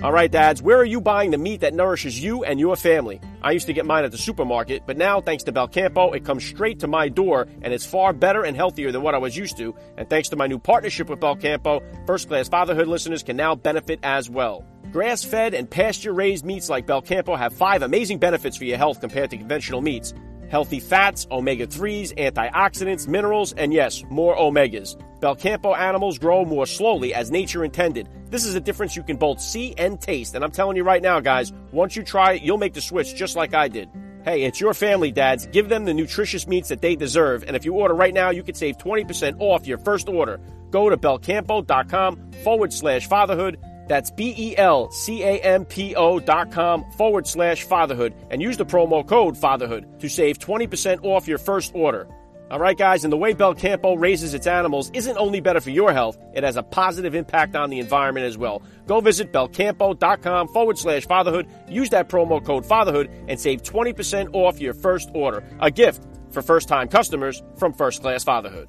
All 0.00 0.12
right, 0.12 0.30
dads, 0.30 0.62
where 0.62 0.78
are 0.78 0.84
you 0.84 1.00
buying 1.00 1.32
the 1.32 1.38
meat 1.38 1.62
that 1.62 1.74
nourishes 1.74 2.22
you 2.22 2.44
and 2.44 2.60
your 2.60 2.76
family? 2.76 3.20
I 3.42 3.50
used 3.50 3.66
to 3.66 3.72
get 3.72 3.84
mine 3.84 4.04
at 4.04 4.12
the 4.12 4.18
supermarket, 4.18 4.84
but 4.86 4.96
now, 4.96 5.20
thanks 5.20 5.42
to 5.44 5.52
Belcampo, 5.52 6.14
it 6.14 6.24
comes 6.24 6.44
straight 6.44 6.78
to 6.80 6.86
my 6.86 7.08
door 7.08 7.48
and 7.62 7.74
it's 7.74 7.84
far 7.84 8.12
better 8.12 8.44
and 8.44 8.56
healthier 8.56 8.92
than 8.92 9.02
what 9.02 9.16
I 9.16 9.18
was 9.18 9.36
used 9.36 9.56
to. 9.56 9.74
And 9.96 10.08
thanks 10.08 10.28
to 10.28 10.36
my 10.36 10.46
new 10.46 10.60
partnership 10.60 11.08
with 11.10 11.18
Belcampo, 11.18 11.82
first 12.06 12.28
class 12.28 12.48
fatherhood 12.48 12.86
listeners 12.86 13.24
can 13.24 13.36
now 13.36 13.56
benefit 13.56 13.98
as 14.04 14.30
well. 14.30 14.64
Grass 14.92 15.24
fed 15.24 15.52
and 15.52 15.68
pasture 15.68 16.12
raised 16.12 16.44
meats 16.44 16.68
like 16.68 16.86
Belcampo 16.86 17.36
have 17.36 17.52
five 17.52 17.82
amazing 17.82 18.18
benefits 18.18 18.56
for 18.56 18.66
your 18.66 18.78
health 18.78 19.00
compared 19.00 19.30
to 19.30 19.36
conventional 19.36 19.80
meats 19.80 20.14
healthy 20.48 20.80
fats, 20.80 21.26
omega 21.30 21.66
3s, 21.66 22.14
antioxidants, 22.16 23.06
minerals, 23.08 23.52
and 23.52 23.72
yes, 23.72 24.04
more 24.10 24.36
omegas. 24.36 24.96
Belcampo 25.20 25.76
animals 25.76 26.18
grow 26.18 26.44
more 26.44 26.66
slowly 26.66 27.12
as 27.14 27.30
nature 27.30 27.64
intended. 27.64 28.08
This 28.30 28.44
is 28.44 28.54
a 28.54 28.60
difference 28.60 28.96
you 28.96 29.02
can 29.02 29.16
both 29.16 29.40
see 29.40 29.74
and 29.76 30.00
taste. 30.00 30.34
And 30.34 30.44
I'm 30.44 30.50
telling 30.50 30.76
you 30.76 30.84
right 30.84 31.02
now, 31.02 31.20
guys, 31.20 31.52
once 31.72 31.96
you 31.96 32.02
try 32.02 32.34
it, 32.34 32.42
you'll 32.42 32.58
make 32.58 32.74
the 32.74 32.80
switch 32.80 33.14
just 33.14 33.36
like 33.36 33.54
I 33.54 33.68
did. 33.68 33.88
Hey, 34.24 34.42
it's 34.42 34.60
your 34.60 34.74
family, 34.74 35.10
dads. 35.10 35.46
Give 35.46 35.68
them 35.68 35.84
the 35.84 35.94
nutritious 35.94 36.46
meats 36.46 36.68
that 36.68 36.82
they 36.82 36.96
deserve. 36.96 37.44
And 37.44 37.56
if 37.56 37.64
you 37.64 37.74
order 37.74 37.94
right 37.94 38.12
now, 38.12 38.30
you 38.30 38.42
can 38.42 38.54
save 38.54 38.76
20% 38.78 39.36
off 39.40 39.66
your 39.66 39.78
first 39.78 40.08
order. 40.08 40.40
Go 40.70 40.90
to 40.90 40.96
belcampo.com 40.96 42.32
forward 42.44 42.72
slash 42.72 43.08
fatherhood 43.08 43.58
that's 43.88 44.10
B 44.10 44.34
E 44.36 44.56
L 44.56 44.90
C 44.90 45.22
A 45.22 45.38
M 45.40 45.64
P 45.64 45.94
O 45.96 46.20
dot 46.20 46.52
com 46.52 46.84
forward 46.92 47.26
slash 47.26 47.64
fatherhood 47.64 48.14
and 48.30 48.40
use 48.40 48.56
the 48.56 48.66
promo 48.66 49.06
code 49.06 49.36
fatherhood 49.36 50.00
to 50.00 50.08
save 50.08 50.38
20% 50.38 51.04
off 51.04 51.26
your 51.26 51.38
first 51.38 51.74
order. 51.74 52.06
All 52.50 52.58
right, 52.58 52.78
guys, 52.78 53.04
and 53.04 53.12
the 53.12 53.16
way 53.16 53.34
Belcampo 53.34 54.00
raises 54.00 54.32
its 54.32 54.46
animals 54.46 54.90
isn't 54.94 55.18
only 55.18 55.40
better 55.40 55.60
for 55.60 55.68
your 55.68 55.92
health, 55.92 56.16
it 56.34 56.44
has 56.44 56.56
a 56.56 56.62
positive 56.62 57.14
impact 57.14 57.54
on 57.54 57.68
the 57.68 57.78
environment 57.78 58.24
as 58.24 58.38
well. 58.38 58.62
Go 58.86 59.00
visit 59.00 59.32
belcampo.com 59.32 60.48
forward 60.48 60.78
slash 60.78 61.06
fatherhood, 61.06 61.46
use 61.68 61.90
that 61.90 62.08
promo 62.08 62.42
code 62.42 62.64
fatherhood, 62.64 63.10
and 63.28 63.38
save 63.38 63.62
20% 63.62 64.30
off 64.32 64.60
your 64.60 64.72
first 64.72 65.10
order. 65.12 65.44
A 65.60 65.70
gift 65.70 66.06
for 66.30 66.40
first 66.40 66.68
time 66.68 66.88
customers 66.88 67.42
from 67.58 67.74
First 67.74 68.00
Class 68.00 68.24
Fatherhood. 68.24 68.68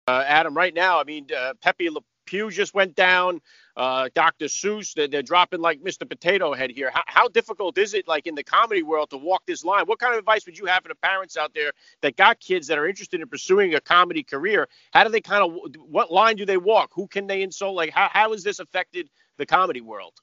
Uh, 0.05 0.23
Adam, 0.27 0.55
right 0.55 0.73
now, 0.73 0.99
I 0.99 1.05
mean, 1.05 1.27
uh, 1.35 1.53
Pepe 1.61 1.89
Le 1.89 2.01
Pew 2.25 2.51
just 2.51 2.73
went 2.73 2.95
down. 2.95 3.41
Uh, 3.75 4.09
Dr. 4.13 4.45
Seuss, 4.45 4.93
they're, 4.93 5.07
they're, 5.07 5.23
dropping 5.23 5.61
like 5.61 5.81
Mr. 5.81 6.07
Potato 6.07 6.53
Head 6.53 6.69
here. 6.69 6.91
How, 6.93 7.01
how, 7.07 7.27
difficult 7.27 7.77
is 7.77 7.93
it, 7.95 8.07
like 8.07 8.27
in 8.27 8.35
the 8.35 8.43
comedy 8.43 8.83
world, 8.83 9.09
to 9.09 9.17
walk 9.17 9.43
this 9.47 9.63
line? 9.63 9.85
What 9.85 9.97
kind 9.97 10.13
of 10.13 10.19
advice 10.19 10.45
would 10.45 10.57
you 10.57 10.65
have 10.65 10.83
for 10.83 10.89
the 10.89 10.95
parents 10.95 11.37
out 11.37 11.53
there 11.55 11.71
that 12.01 12.15
got 12.15 12.39
kids 12.39 12.67
that 12.67 12.77
are 12.77 12.87
interested 12.87 13.19
in 13.21 13.27
pursuing 13.27 13.73
a 13.73 13.81
comedy 13.81 14.21
career? 14.23 14.67
How 14.91 15.03
do 15.03 15.09
they 15.09 15.21
kind 15.21 15.43
of, 15.43 15.75
what 15.89 16.11
line 16.11 16.35
do 16.35 16.45
they 16.45 16.57
walk? 16.57 16.91
Who 16.93 17.07
can 17.07 17.25
they 17.25 17.41
insult? 17.41 17.75
Like, 17.75 17.91
how, 17.91 18.09
how 18.11 18.31
has 18.31 18.43
this 18.43 18.59
affected 18.59 19.09
the 19.43 19.55
comedy 19.55 19.81
world? 19.81 20.13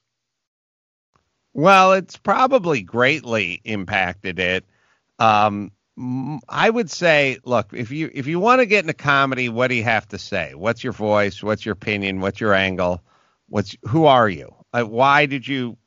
Well, 1.53 1.93
it's 1.93 2.17
probably 2.17 2.81
greatly 2.81 3.61
impacted 3.63 4.39
it. 4.39 4.65
Um, 5.19 5.71
I 6.49 6.69
would 6.69 6.89
say, 6.89 7.37
look, 7.45 7.73
if 7.73 7.91
you 7.91 8.09
if 8.13 8.27
you 8.27 8.39
want 8.39 8.61
to 8.61 8.65
get 8.65 8.83
into 8.83 8.93
comedy, 8.93 9.49
what 9.49 9.67
do 9.67 9.75
you 9.75 9.83
have 9.83 10.07
to 10.09 10.17
say? 10.17 10.55
What's 10.55 10.83
your 10.83 10.93
voice? 10.93 11.43
What's 11.43 11.65
your 11.65 11.73
opinion? 11.73 12.21
What's 12.21 12.39
your 12.39 12.53
angle? 12.53 13.03
What's 13.49 13.75
who 13.83 14.05
are 14.05 14.29
you? 14.29 14.55
Uh, 14.73 14.83
why 14.83 15.25
did 15.27 15.47
you 15.47 15.77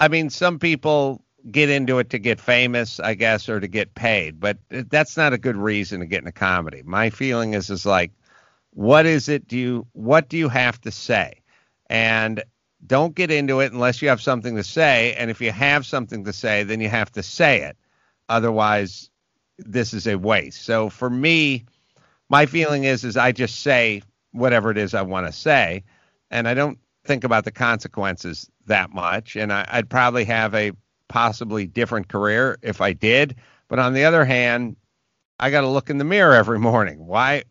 I 0.00 0.08
mean, 0.08 0.30
some 0.30 0.58
people 0.58 1.22
get 1.50 1.68
into 1.70 1.98
it 1.98 2.10
to 2.10 2.18
get 2.18 2.40
famous, 2.40 3.00
I 3.00 3.14
guess, 3.14 3.48
or 3.48 3.60
to 3.60 3.68
get 3.68 3.94
paid, 3.94 4.40
but 4.40 4.58
that's 4.70 5.16
not 5.16 5.34
a 5.34 5.38
good 5.38 5.56
reason 5.56 6.00
to 6.00 6.06
get 6.06 6.20
into 6.20 6.32
comedy. 6.32 6.82
My 6.84 7.10
feeling 7.10 7.54
is 7.54 7.70
is 7.70 7.84
like, 7.86 8.12
what 8.70 9.06
is 9.06 9.28
it? 9.28 9.48
Do 9.48 9.58
you 9.58 9.86
what 9.92 10.28
do 10.30 10.38
you 10.38 10.48
have 10.48 10.80
to 10.82 10.90
say? 10.90 11.39
And 11.90 12.42
don't 12.86 13.14
get 13.14 13.30
into 13.30 13.60
it 13.60 13.72
unless 13.72 14.00
you 14.00 14.08
have 14.08 14.22
something 14.22 14.56
to 14.56 14.64
say. 14.64 15.12
And 15.14 15.30
if 15.30 15.40
you 15.40 15.50
have 15.52 15.84
something 15.84 16.24
to 16.24 16.32
say, 16.32 16.62
then 16.62 16.80
you 16.80 16.88
have 16.88 17.12
to 17.12 17.22
say 17.22 17.60
it. 17.62 17.76
Otherwise, 18.28 19.10
this 19.58 19.92
is 19.92 20.06
a 20.06 20.16
waste. 20.16 20.62
So 20.62 20.88
for 20.88 21.10
me, 21.10 21.66
my 22.30 22.46
feeling 22.46 22.84
is 22.84 23.04
is 23.04 23.16
I 23.16 23.32
just 23.32 23.60
say 23.60 24.02
whatever 24.30 24.70
it 24.70 24.78
is 24.78 24.94
I 24.94 25.02
want 25.02 25.26
to 25.26 25.32
say, 25.32 25.84
and 26.30 26.48
I 26.48 26.54
don't 26.54 26.78
think 27.04 27.24
about 27.24 27.44
the 27.44 27.50
consequences 27.50 28.48
that 28.66 28.90
much. 28.90 29.36
And 29.36 29.52
I, 29.52 29.66
I'd 29.68 29.90
probably 29.90 30.24
have 30.26 30.54
a 30.54 30.72
possibly 31.08 31.66
different 31.66 32.08
career 32.08 32.56
if 32.62 32.80
I 32.80 32.92
did. 32.92 33.34
But 33.68 33.80
on 33.80 33.94
the 33.94 34.04
other 34.04 34.24
hand, 34.24 34.76
I 35.40 35.50
got 35.50 35.62
to 35.62 35.68
look 35.68 35.90
in 35.90 35.98
the 35.98 36.04
mirror 36.04 36.34
every 36.34 36.58
morning. 36.60 37.04
Why? 37.04 37.44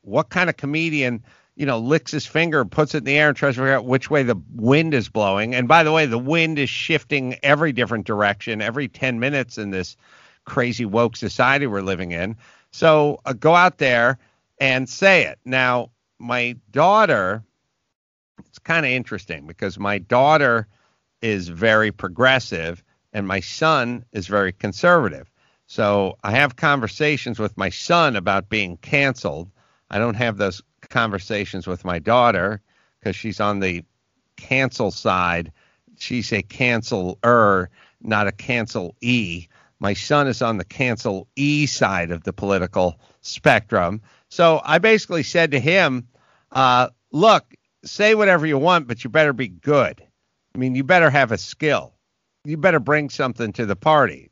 What 0.00 0.30
kind 0.30 0.48
of 0.48 0.56
comedian, 0.56 1.22
you 1.58 1.66
know, 1.66 1.78
licks 1.78 2.12
his 2.12 2.24
finger, 2.24 2.64
puts 2.64 2.94
it 2.94 2.98
in 2.98 3.04
the 3.04 3.18
air, 3.18 3.28
and 3.28 3.36
tries 3.36 3.54
to 3.54 3.60
figure 3.60 3.74
out 3.74 3.84
which 3.84 4.08
way 4.08 4.22
the 4.22 4.40
wind 4.54 4.94
is 4.94 5.08
blowing? 5.08 5.56
And 5.56 5.66
by 5.66 5.82
the 5.82 5.90
way, 5.90 6.06
the 6.06 6.16
wind 6.16 6.56
is 6.56 6.70
shifting 6.70 7.34
every 7.42 7.72
different 7.72 8.06
direction 8.06 8.62
every 8.62 8.86
10 8.86 9.18
minutes 9.18 9.58
in 9.58 9.70
this 9.70 9.96
crazy 10.44 10.84
woke 10.84 11.16
society 11.16 11.66
we're 11.66 11.82
living 11.82 12.12
in. 12.12 12.36
So 12.70 13.18
uh, 13.24 13.32
go 13.32 13.56
out 13.56 13.78
there 13.78 14.18
and 14.60 14.88
say 14.88 15.24
it. 15.24 15.40
Now, 15.44 15.90
my 16.20 16.56
daughter, 16.70 17.42
it's 18.46 18.60
kind 18.60 18.86
of 18.86 18.92
interesting 18.92 19.48
because 19.48 19.80
my 19.80 19.98
daughter 19.98 20.68
is 21.22 21.48
very 21.48 21.90
progressive 21.90 22.84
and 23.12 23.26
my 23.26 23.40
son 23.40 24.04
is 24.12 24.28
very 24.28 24.52
conservative. 24.52 25.28
So 25.66 26.18
I 26.22 26.30
have 26.30 26.54
conversations 26.54 27.40
with 27.40 27.58
my 27.58 27.70
son 27.70 28.14
about 28.14 28.48
being 28.48 28.76
canceled. 28.76 29.50
I 29.90 29.98
don't 29.98 30.14
have 30.14 30.36
those 30.36 30.62
conversations 30.88 31.66
with 31.66 31.84
my 31.84 31.98
daughter 31.98 32.60
because 32.98 33.16
she's 33.16 33.40
on 33.40 33.60
the 33.60 33.84
cancel 34.36 34.90
side. 34.90 35.52
She's 35.98 36.32
a 36.32 36.42
canceler, 36.42 37.68
not 38.00 38.26
a 38.28 38.32
cancel 38.32 38.94
e. 39.00 39.48
My 39.80 39.94
son 39.94 40.26
is 40.26 40.42
on 40.42 40.56
the 40.56 40.64
cancel 40.64 41.28
e 41.36 41.66
side 41.66 42.10
of 42.10 42.24
the 42.24 42.32
political 42.32 43.00
spectrum. 43.20 44.02
So 44.28 44.60
I 44.64 44.78
basically 44.78 45.22
said 45.22 45.52
to 45.52 45.60
him, 45.60 46.08
uh, 46.52 46.88
look, 47.12 47.54
say 47.84 48.14
whatever 48.14 48.46
you 48.46 48.58
want, 48.58 48.88
but 48.88 49.04
you 49.04 49.10
better 49.10 49.32
be 49.32 49.48
good. 49.48 50.02
I 50.54 50.58
mean, 50.58 50.74
you 50.74 50.84
better 50.84 51.10
have 51.10 51.32
a 51.32 51.38
skill. 51.38 51.94
You 52.44 52.56
better 52.56 52.80
bring 52.80 53.10
something 53.10 53.52
to 53.54 53.66
the 53.66 53.76
party, 53.76 54.30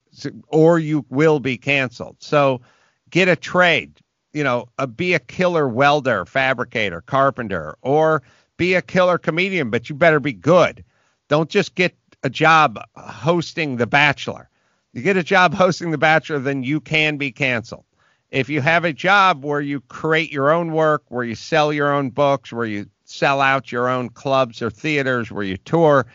or 0.49 0.79
you 0.79 1.05
will 1.11 1.41
be 1.41 1.59
canceled. 1.59 2.17
So 2.21 2.63
get 3.11 3.29
a 3.29 3.37
trade. 3.37 4.01
You 4.33 4.45
know, 4.45 4.69
uh, 4.79 4.87
be 4.87 5.15
a 5.15 5.19
killer 5.19 5.69
welder, 5.69 6.25
fabricator, 6.25 7.01
carpenter, 7.01 7.77
or 7.83 8.23
be 8.57 8.75
a 8.75 8.83
killer 8.83 9.19
comedian, 9.19 9.71
but 9.71 9.89
you 9.89 9.95
better 9.95 10.21
be 10.21 10.33
good. 10.33 10.85
Don't 11.29 11.49
just 11.49 11.75
get 11.75 11.97
a 12.23 12.31
job 12.31 12.79
hosting 12.97 13.77
The 13.77 13.87
Bachelor. 13.87 14.49
You 14.93 15.03
get 15.03 15.17
a 15.17 15.23
job 15.23 15.55
hosting 15.63 15.91
The 15.91 15.99
Bachelor, 15.99 16.39
then 16.39 16.63
you 16.63 16.81
can 16.81 17.17
be 17.17 17.33
canceled. 17.33 17.85
If 18.31 18.49
you 18.49 18.61
have 18.61 18.85
a 18.85 18.93
job 18.93 19.45
where 19.45 19.61
you 19.61 19.81
create 19.83 20.33
your 20.33 20.51
own 20.51 20.73
work, 20.73 21.05
where 21.09 21.25
you 21.25 21.35
sell 21.35 21.73
your 21.73 21.93
own 21.93 22.11
books, 22.11 22.53
where 22.53 22.67
you 22.67 22.87
sell 23.05 23.41
out 23.41 23.73
your 23.73 23.89
own 23.89 24.11
clubs 24.11 24.61
or 24.61 24.71
theaters 24.71 25.31
where 25.31 25.45
you 25.45 25.57
tour. 25.57 26.07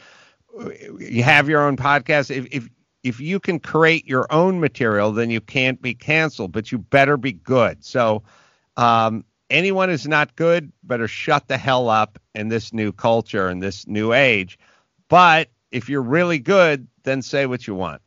You 0.99 1.23
have 1.23 1.47
your 1.47 1.61
own 1.61 1.77
podcast. 1.77 2.35
If, 2.35 2.47
if 2.51 2.69
if 3.03 3.19
you 3.19 3.39
can 3.39 3.59
create 3.59 4.07
your 4.07 4.27
own 4.31 4.59
material, 4.59 5.11
then 5.11 5.29
you 5.29 5.41
can't 5.41 5.81
be 5.81 5.93
canceled, 5.93 6.51
but 6.51 6.71
you 6.71 6.77
better 6.77 7.17
be 7.17 7.33
good. 7.33 7.83
So, 7.83 8.23
um, 8.77 9.25
anyone 9.49 9.89
who's 9.89 10.07
not 10.07 10.35
good 10.35 10.71
better 10.83 11.07
shut 11.07 11.47
the 11.47 11.57
hell 11.57 11.89
up 11.89 12.19
in 12.33 12.47
this 12.47 12.73
new 12.73 12.91
culture 12.91 13.47
and 13.47 13.61
this 13.61 13.87
new 13.87 14.13
age. 14.13 14.57
But 15.09 15.49
if 15.71 15.89
you're 15.89 16.01
really 16.01 16.39
good, 16.39 16.87
then 17.03 17.21
say 17.21 17.45
what 17.45 17.67
you 17.67 17.75
want. 17.75 18.01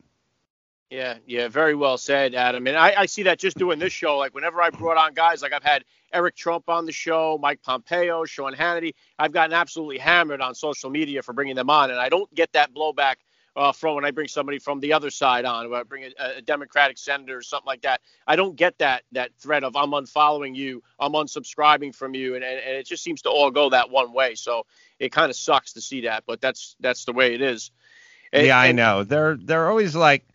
Yeah, 0.89 1.17
yeah, 1.25 1.47
very 1.49 1.75
well 1.75 1.97
said, 1.97 2.35
Adam. 2.35 2.67
And 2.67 2.77
I, 2.77 2.93
I 3.01 3.05
see 3.05 3.23
that 3.23 3.39
just 3.39 3.57
doing 3.57 3.79
this 3.79 3.91
show. 3.91 4.17
Like 4.17 4.33
whenever 4.33 4.61
I 4.61 4.69
brought 4.69 4.97
on 4.97 5.13
guys, 5.13 5.41
like 5.41 5.51
I've 5.51 5.63
had 5.63 5.83
Eric 6.13 6.35
Trump 6.35 6.69
on 6.69 6.85
the 6.85 6.91
show, 6.91 7.37
Mike 7.41 7.61
Pompeo, 7.63 8.23
Sean 8.25 8.53
Hannity. 8.53 8.93
I've 9.19 9.31
gotten 9.31 9.53
absolutely 9.53 9.97
hammered 9.97 10.41
on 10.41 10.55
social 10.55 10.89
media 10.89 11.21
for 11.21 11.33
bringing 11.33 11.55
them 11.55 11.69
on, 11.69 11.91
and 11.91 11.99
I 11.99 12.09
don't 12.09 12.33
get 12.33 12.53
that 12.53 12.73
blowback 12.73 13.15
uh, 13.55 13.71
from 13.71 13.95
when 13.95 14.05
I 14.05 14.11
bring 14.11 14.27
somebody 14.27 14.59
from 14.59 14.79
the 14.79 14.93
other 14.93 15.09
side 15.09 15.45
on, 15.45 15.69
when 15.69 15.79
I 15.79 15.83
bring 15.83 16.03
a, 16.03 16.37
a, 16.37 16.41
Democratic 16.41 16.97
senator 16.97 17.37
or 17.37 17.41
something 17.41 17.67
like 17.67 17.81
that. 17.81 18.01
I 18.27 18.35
don't 18.35 18.55
get 18.55 18.77
that 18.79 19.03
that 19.13 19.31
threat 19.39 19.63
of 19.63 19.75
I'm 19.75 19.91
unfollowing 19.91 20.55
you, 20.55 20.83
I'm 20.99 21.13
unsubscribing 21.13 21.95
from 21.95 22.13
you, 22.13 22.35
and, 22.35 22.43
and, 22.43 22.59
and 22.59 22.75
it 22.75 22.85
just 22.85 23.03
seems 23.03 23.21
to 23.23 23.29
all 23.29 23.51
go 23.51 23.69
that 23.69 23.89
one 23.89 24.13
way. 24.13 24.35
So 24.35 24.65
it 24.99 25.11
kind 25.11 25.29
of 25.29 25.35
sucks 25.35 25.73
to 25.73 25.81
see 25.81 26.01
that, 26.01 26.23
but 26.27 26.41
that's 26.41 26.75
that's 26.79 27.05
the 27.05 27.13
way 27.13 27.33
it 27.33 27.41
is. 27.41 27.71
And, 28.33 28.47
yeah, 28.47 28.59
I 28.59 28.71
know. 28.71 29.03
They're 29.03 29.37
they're 29.37 29.69
always 29.69 29.95
like 29.95 30.25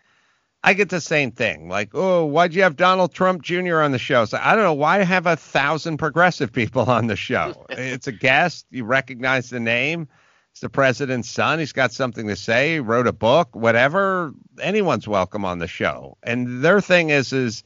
I 0.62 0.74
get 0.74 0.90
the 0.90 1.00
same 1.00 1.30
thing. 1.30 1.68
Like, 1.68 1.90
oh, 1.94 2.24
why'd 2.26 2.54
you 2.54 2.62
have 2.62 2.76
Donald 2.76 3.14
Trump 3.14 3.42
Jr. 3.42 3.80
on 3.80 3.92
the 3.92 3.98
show? 3.98 4.26
So 4.26 4.38
I 4.42 4.54
don't 4.54 4.64
know 4.64 4.74
why 4.74 5.02
have 5.02 5.26
a 5.26 5.36
thousand 5.36 5.96
progressive 5.96 6.52
people 6.52 6.82
on 6.82 7.06
the 7.06 7.16
show. 7.16 7.66
it's 7.70 8.06
a 8.06 8.12
guest. 8.12 8.66
You 8.70 8.84
recognize 8.84 9.48
the 9.50 9.60
name. 9.60 10.08
The 10.60 10.68
president's 10.68 11.28
son. 11.28 11.58
He's 11.58 11.72
got 11.72 11.92
something 11.92 12.26
to 12.28 12.36
say. 12.36 12.74
He 12.74 12.80
wrote 12.80 13.06
a 13.06 13.12
book. 13.12 13.54
Whatever. 13.54 14.32
Anyone's 14.60 15.08
welcome 15.08 15.44
on 15.44 15.58
the 15.58 15.66
show. 15.66 16.16
And 16.22 16.62
their 16.62 16.80
thing 16.80 17.10
is, 17.10 17.32
is 17.32 17.62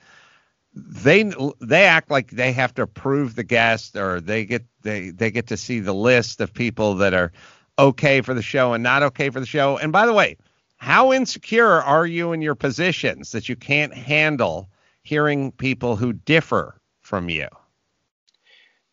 they 0.74 1.30
they 1.61 1.85
act 1.85 2.11
like 2.11 2.30
they 2.30 2.52
have 2.52 2.74
to 2.74 2.83
approve 2.83 3.35
the 3.35 3.44
guest, 3.44 3.96
or 3.96 4.20
they 4.20 4.44
get 4.44 4.64
they 4.83 5.11
they 5.11 5.30
get 5.30 5.46
to 5.48 5.57
see 5.57 5.80
the 5.80 5.94
list 5.94 6.40
of 6.40 6.52
people 6.52 6.94
that 6.96 7.14
are 7.14 7.33
okay 7.78 8.20
for 8.20 8.35
the 8.35 8.42
show 8.42 8.72
and 8.72 8.83
not 8.83 9.02
okay 9.02 9.30
for 9.30 9.40
the 9.40 9.46
show. 9.46 9.76
And 9.76 9.92
by 9.92 10.07
the 10.07 10.12
way 10.12 10.37
how 10.85 11.12
insecure 11.12 11.80
are 11.83 12.07
you 12.07 12.33
in 12.33 12.42
your 12.42 12.54
positions 12.54 13.33
that 13.33 13.48
you 13.48 13.57
can't 13.57 13.94
handle 13.94 14.68
hearing 15.02 15.50
people 15.52 15.96
who 15.96 16.12
differ 16.12 16.78
from 17.00 17.30
you? 17.30 17.48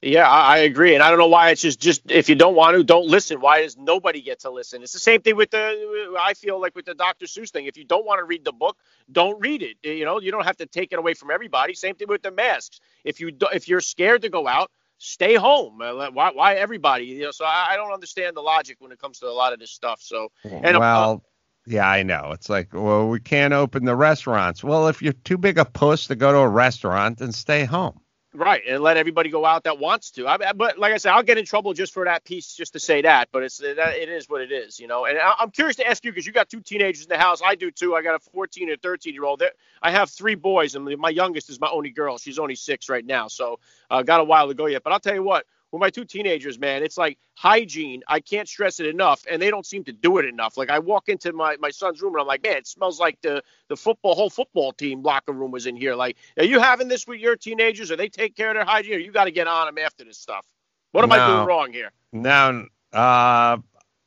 Yeah, 0.03 0.27
I, 0.27 0.59
agree, 0.59 0.95
and 0.95 1.03
I 1.03 1.09
don't 1.09 1.19
know 1.19 1.27
why 1.27 1.51
it's 1.51 1.61
just 1.61 1.79
just 1.79 2.09
if 2.09 2.27
you 2.27 2.33
don't 2.33 2.55
want 2.55 2.75
to, 2.75 2.83
don't 2.83 3.05
listen. 3.05 3.39
Why 3.39 3.61
does 3.61 3.77
nobody 3.77 4.19
get 4.19 4.39
to 4.39 4.49
listen? 4.49 4.81
It's 4.81 4.93
the 4.93 4.99
same 4.99 5.21
thing 5.21 5.35
with 5.35 5.51
the 5.51 6.15
I 6.19 6.33
feel 6.33 6.59
like 6.59 6.75
with 6.75 6.85
the 6.85 6.95
Dr. 6.95 7.27
Seuss 7.27 7.51
thing. 7.51 7.67
If 7.67 7.77
you 7.77 7.83
don't 7.83 8.03
want 8.03 8.17
to 8.17 8.23
read 8.23 8.43
the 8.43 8.51
book, 8.51 8.77
don't 9.11 9.39
read 9.39 9.61
it. 9.61 9.77
You 9.83 10.05
know, 10.05 10.19
you 10.19 10.31
don't 10.31 10.43
have 10.43 10.57
to 10.57 10.65
take 10.65 10.91
it 10.91 10.97
away 10.97 11.13
from 11.13 11.29
everybody. 11.29 11.75
Same 11.75 11.93
thing 11.93 12.07
with 12.07 12.23
the 12.23 12.31
masks. 12.31 12.79
If 13.03 13.19
you 13.19 13.31
if 13.53 13.67
you're 13.67 13.79
scared 13.79 14.23
to 14.23 14.29
go 14.29 14.47
out, 14.47 14.71
stay 14.97 15.35
home. 15.35 15.79
Uh, 15.79 16.09
why 16.09 16.31
why 16.31 16.55
everybody? 16.55 17.05
You 17.05 17.25
know, 17.25 17.31
so 17.31 17.45
I, 17.45 17.67
I 17.73 17.75
don't 17.75 17.93
understand 17.93 18.35
the 18.35 18.41
logic 18.41 18.77
when 18.79 18.91
it 18.91 18.99
comes 18.99 19.19
to 19.19 19.27
a 19.27 19.29
lot 19.29 19.53
of 19.53 19.59
this 19.59 19.69
stuff. 19.69 20.01
So 20.01 20.31
and 20.43 20.79
well. 20.79 21.23
Yeah, 21.67 21.87
I 21.87 22.01
know. 22.01 22.31
It's 22.31 22.49
like, 22.49 22.73
well, 22.73 23.07
we 23.07 23.19
can't 23.19 23.53
open 23.53 23.85
the 23.85 23.95
restaurants. 23.95 24.63
Well, 24.63 24.87
if 24.87 24.99
you're 24.99 25.13
too 25.13 25.37
big 25.37 25.59
a 25.59 25.65
puss 25.65 26.07
to 26.07 26.15
go 26.15 26.31
to 26.31 26.39
a 26.39 26.49
restaurant, 26.49 27.19
then 27.19 27.31
stay 27.31 27.65
home. 27.65 28.01
Right, 28.33 28.61
and 28.65 28.81
let 28.81 28.95
everybody 28.95 29.29
go 29.29 29.45
out 29.45 29.65
that 29.65 29.77
wants 29.77 30.11
to. 30.11 30.25
I, 30.25 30.53
but 30.53 30.79
like 30.79 30.93
I 30.93 30.97
said, 30.97 31.11
I'll 31.11 31.21
get 31.23 31.37
in 31.37 31.43
trouble 31.43 31.73
just 31.73 31.93
for 31.93 32.05
that 32.05 32.23
piece, 32.23 32.55
just 32.55 32.71
to 32.73 32.79
say 32.79 33.01
that. 33.01 33.27
But 33.33 33.43
it's 33.43 33.59
it 33.59 33.77
is 33.77 34.29
what 34.29 34.39
it 34.39 34.53
is, 34.53 34.79
you 34.79 34.87
know. 34.87 35.03
And 35.03 35.19
I, 35.19 35.33
am 35.41 35.51
curious 35.51 35.75
to 35.77 35.87
ask 35.87 36.05
you 36.05 36.13
because 36.13 36.25
you 36.25 36.31
got 36.31 36.47
two 36.47 36.61
teenagers 36.61 37.03
in 37.03 37.09
the 37.09 37.17
house. 37.17 37.41
I 37.43 37.55
do 37.55 37.71
too. 37.71 37.93
I 37.93 38.01
got 38.01 38.15
a 38.15 38.19
14 38.19 38.71
and 38.71 38.81
13 38.81 39.13
year 39.13 39.25
old. 39.25 39.43
I 39.81 39.91
have 39.91 40.09
three 40.09 40.35
boys, 40.35 40.75
and 40.75 40.85
my 40.97 41.09
youngest 41.09 41.49
is 41.49 41.59
my 41.59 41.69
only 41.69 41.89
girl. 41.89 42.17
She's 42.17 42.39
only 42.39 42.55
six 42.55 42.87
right 42.87 43.05
now, 43.05 43.27
so 43.27 43.59
uh, 43.89 44.01
got 44.01 44.21
a 44.21 44.23
while 44.23 44.47
to 44.47 44.53
go 44.53 44.67
yet. 44.67 44.83
But 44.83 44.93
I'll 44.93 45.01
tell 45.01 45.15
you 45.15 45.23
what, 45.23 45.45
with 45.71 45.79
my 45.79 45.89
two 45.89 46.05
teenagers, 46.05 46.59
man, 46.59 46.83
it's 46.83 46.97
like 46.97 47.17
hygiene. 47.33 48.03
I 48.07 48.19
can't 48.19 48.47
stress 48.47 48.79
it 48.79 48.87
enough, 48.87 49.25
and 49.29 49.41
they 49.41 49.49
don't 49.49 49.65
seem 49.65 49.83
to 49.85 49.93
do 49.93 50.17
it 50.17 50.25
enough. 50.25 50.57
Like 50.57 50.69
I 50.69 50.79
walk 50.79 51.09
into 51.09 51.31
my, 51.31 51.55
my 51.59 51.69
son's 51.69 52.01
room 52.01 52.13
and 52.13 52.21
I'm 52.21 52.27
like, 52.27 52.43
man, 52.43 52.57
it 52.57 52.67
smells 52.67 52.99
like 52.99 53.19
the 53.21 53.41
the 53.69 53.77
football 53.77 54.15
whole 54.15 54.29
football 54.29 54.73
team 54.73 55.01
locker 55.01 55.31
room 55.31 55.51
was 55.51 55.65
in 55.65 55.75
here. 55.75 55.95
Like, 55.95 56.17
are 56.37 56.43
you 56.43 56.59
having 56.59 56.87
this 56.87 57.07
with 57.07 57.19
your 57.19 57.35
teenagers? 57.35 57.91
Or 57.91 57.95
they 57.95 58.09
take 58.09 58.35
care 58.35 58.49
of 58.49 58.55
their 58.55 58.65
hygiene? 58.65 58.95
Or 58.95 58.99
you 58.99 59.11
got 59.11 59.25
to 59.25 59.31
get 59.31 59.47
on 59.47 59.67
them 59.67 59.77
after 59.77 60.03
this 60.03 60.17
stuff? 60.17 60.45
What 60.91 61.03
am 61.03 61.09
no, 61.09 61.15
I 61.15 61.27
doing 61.27 61.47
wrong 61.47 61.71
here? 61.71 61.91
No, 62.11 62.67
uh, 62.91 63.57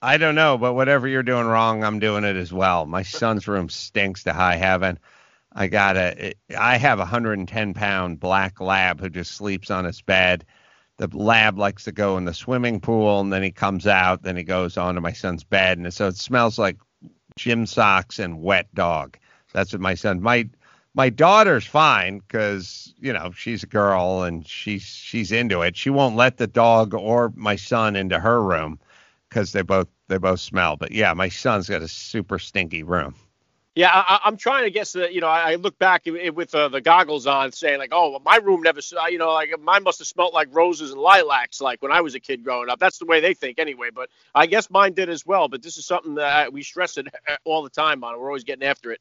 I 0.03 0.17
don't 0.19 0.35
know, 0.35 0.59
but 0.59 0.75
whatever 0.75 1.09
you're 1.09 1.23
doing 1.23 1.47
wrong, 1.47 1.83
I'm 1.83 1.99
doing 1.99 2.25
it 2.25 2.37
as 2.37 2.53
well. 2.53 2.85
My 2.85 3.03
son's 3.03 3.49
room 3.49 3.71
stinks 3.71 4.25
to 4.25 4.35
high 4.35 4.57
heaven. 4.57 4.99
I 5.51 5.69
got 5.69 5.97
a, 5.97 6.35
I 6.57 6.77
have 6.77 6.99
a 6.99 7.03
110 7.03 7.75
pound 7.75 8.21
black 8.21 8.61
lab 8.61 9.01
who 9.01 9.09
just 9.09 9.33
sleeps 9.33 9.71
on 9.71 9.85
his 9.85 10.03
bed 10.03 10.45
the 10.97 11.09
lab 11.17 11.59
likes 11.59 11.85
to 11.85 11.93
go 11.93 12.17
in 12.17 12.25
the 12.25 12.35
swimming 12.35 12.81
pool 12.81 13.21
and 13.21 13.33
then 13.33 13.43
he 13.43 13.51
comes 13.51 13.87
out 13.87 14.23
then 14.23 14.37
he 14.37 14.45
goes 14.45 14.77
onto 14.77 15.01
my 15.01 15.13
son's 15.13 15.45
bed 15.45 15.79
and 15.79 15.93
so 15.93 16.07
it 16.07 16.17
smells 16.17 16.59
like 16.59 16.77
gym 17.37 17.67
socks 17.67 18.19
and 18.19 18.43
wet 18.43 18.73
dog 18.75 19.19
that's 19.53 19.73
what 19.73 19.81
my 19.81 19.95
son 19.95 20.21
my 20.21 20.49
my 20.95 21.11
daughter's 21.11 21.67
fine 21.67 22.19
because 22.19 22.95
you 22.99 23.13
know 23.13 23.33
she's 23.33 23.63
a 23.65 23.67
girl 23.67 24.23
and 24.23 24.47
she's 24.47 24.83
she's 24.83 25.33
into 25.33 25.63
it 25.63 25.77
she 25.77 25.91
won't 25.91 26.17
let 26.17 26.37
the 26.37 26.47
dog 26.47 26.95
or 26.95 27.33
my 27.35 27.57
son 27.57 27.97
into 27.97 28.19
her 28.19 28.43
room 28.43 28.79
because 29.29 29.51
they 29.51 29.63
both 29.63 29.89
they 30.09 30.19
both 30.19 30.41
smell. 30.41 30.77
But 30.77 30.93
yeah, 30.93 31.13
my 31.15 31.29
son's 31.29 31.69
got 31.69 31.83
a 31.83 31.89
super 31.89 32.39
stinky 32.39 32.83
room. 32.83 33.15
Yeah, 33.77 33.91
I, 33.93 34.21
am 34.29 34.37
trying 34.37 34.65
to 34.65 34.71
guess 34.71 34.93
that. 34.93 35.13
You 35.13 35.21
know, 35.21 35.27
I, 35.27 35.57
look 35.57 35.77
back 35.81 36.05
with 36.07 36.55
uh, 36.55 36.69
the 36.69 36.81
goggles 36.81 37.27
on, 37.27 37.51
saying 37.51 37.79
like, 37.79 37.91
"Oh, 37.93 38.21
my 38.25 38.37
room 38.37 38.63
never." 38.63 38.81
You 39.11 39.19
know, 39.19 39.33
like 39.33 39.51
mine 39.61 39.83
must 39.83 39.99
have 39.99 40.07
smelled 40.07 40.33
like 40.33 40.49
roses 40.53 40.93
and 40.93 41.01
lilacs, 41.01 41.61
like 41.61 41.83
when 41.83 41.91
I 41.91 42.01
was 42.01 42.15
a 42.15 42.21
kid 42.21 42.45
growing 42.45 42.71
up. 42.71 42.79
That's 42.79 42.99
the 42.99 43.07
way 43.07 43.19
they 43.19 43.35
think, 43.35 43.59
anyway. 43.59 43.89
But 43.93 44.11
I 44.33 44.47
guess 44.47 44.71
mine 44.71 44.93
did 44.93 45.09
as 45.09 45.27
well. 45.27 45.49
But 45.49 45.61
this 45.61 45.77
is 45.77 45.87
something 45.87 46.15
that 46.15 46.53
we 46.53 46.63
stress 46.63 46.99
it 46.99 47.09
all 47.45 47.65
the 47.65 47.71
time 47.71 48.05
on. 48.05 48.17
We're 48.19 48.29
always 48.29 48.45
getting 48.45 48.67
after 48.67 48.93
it. 48.93 49.01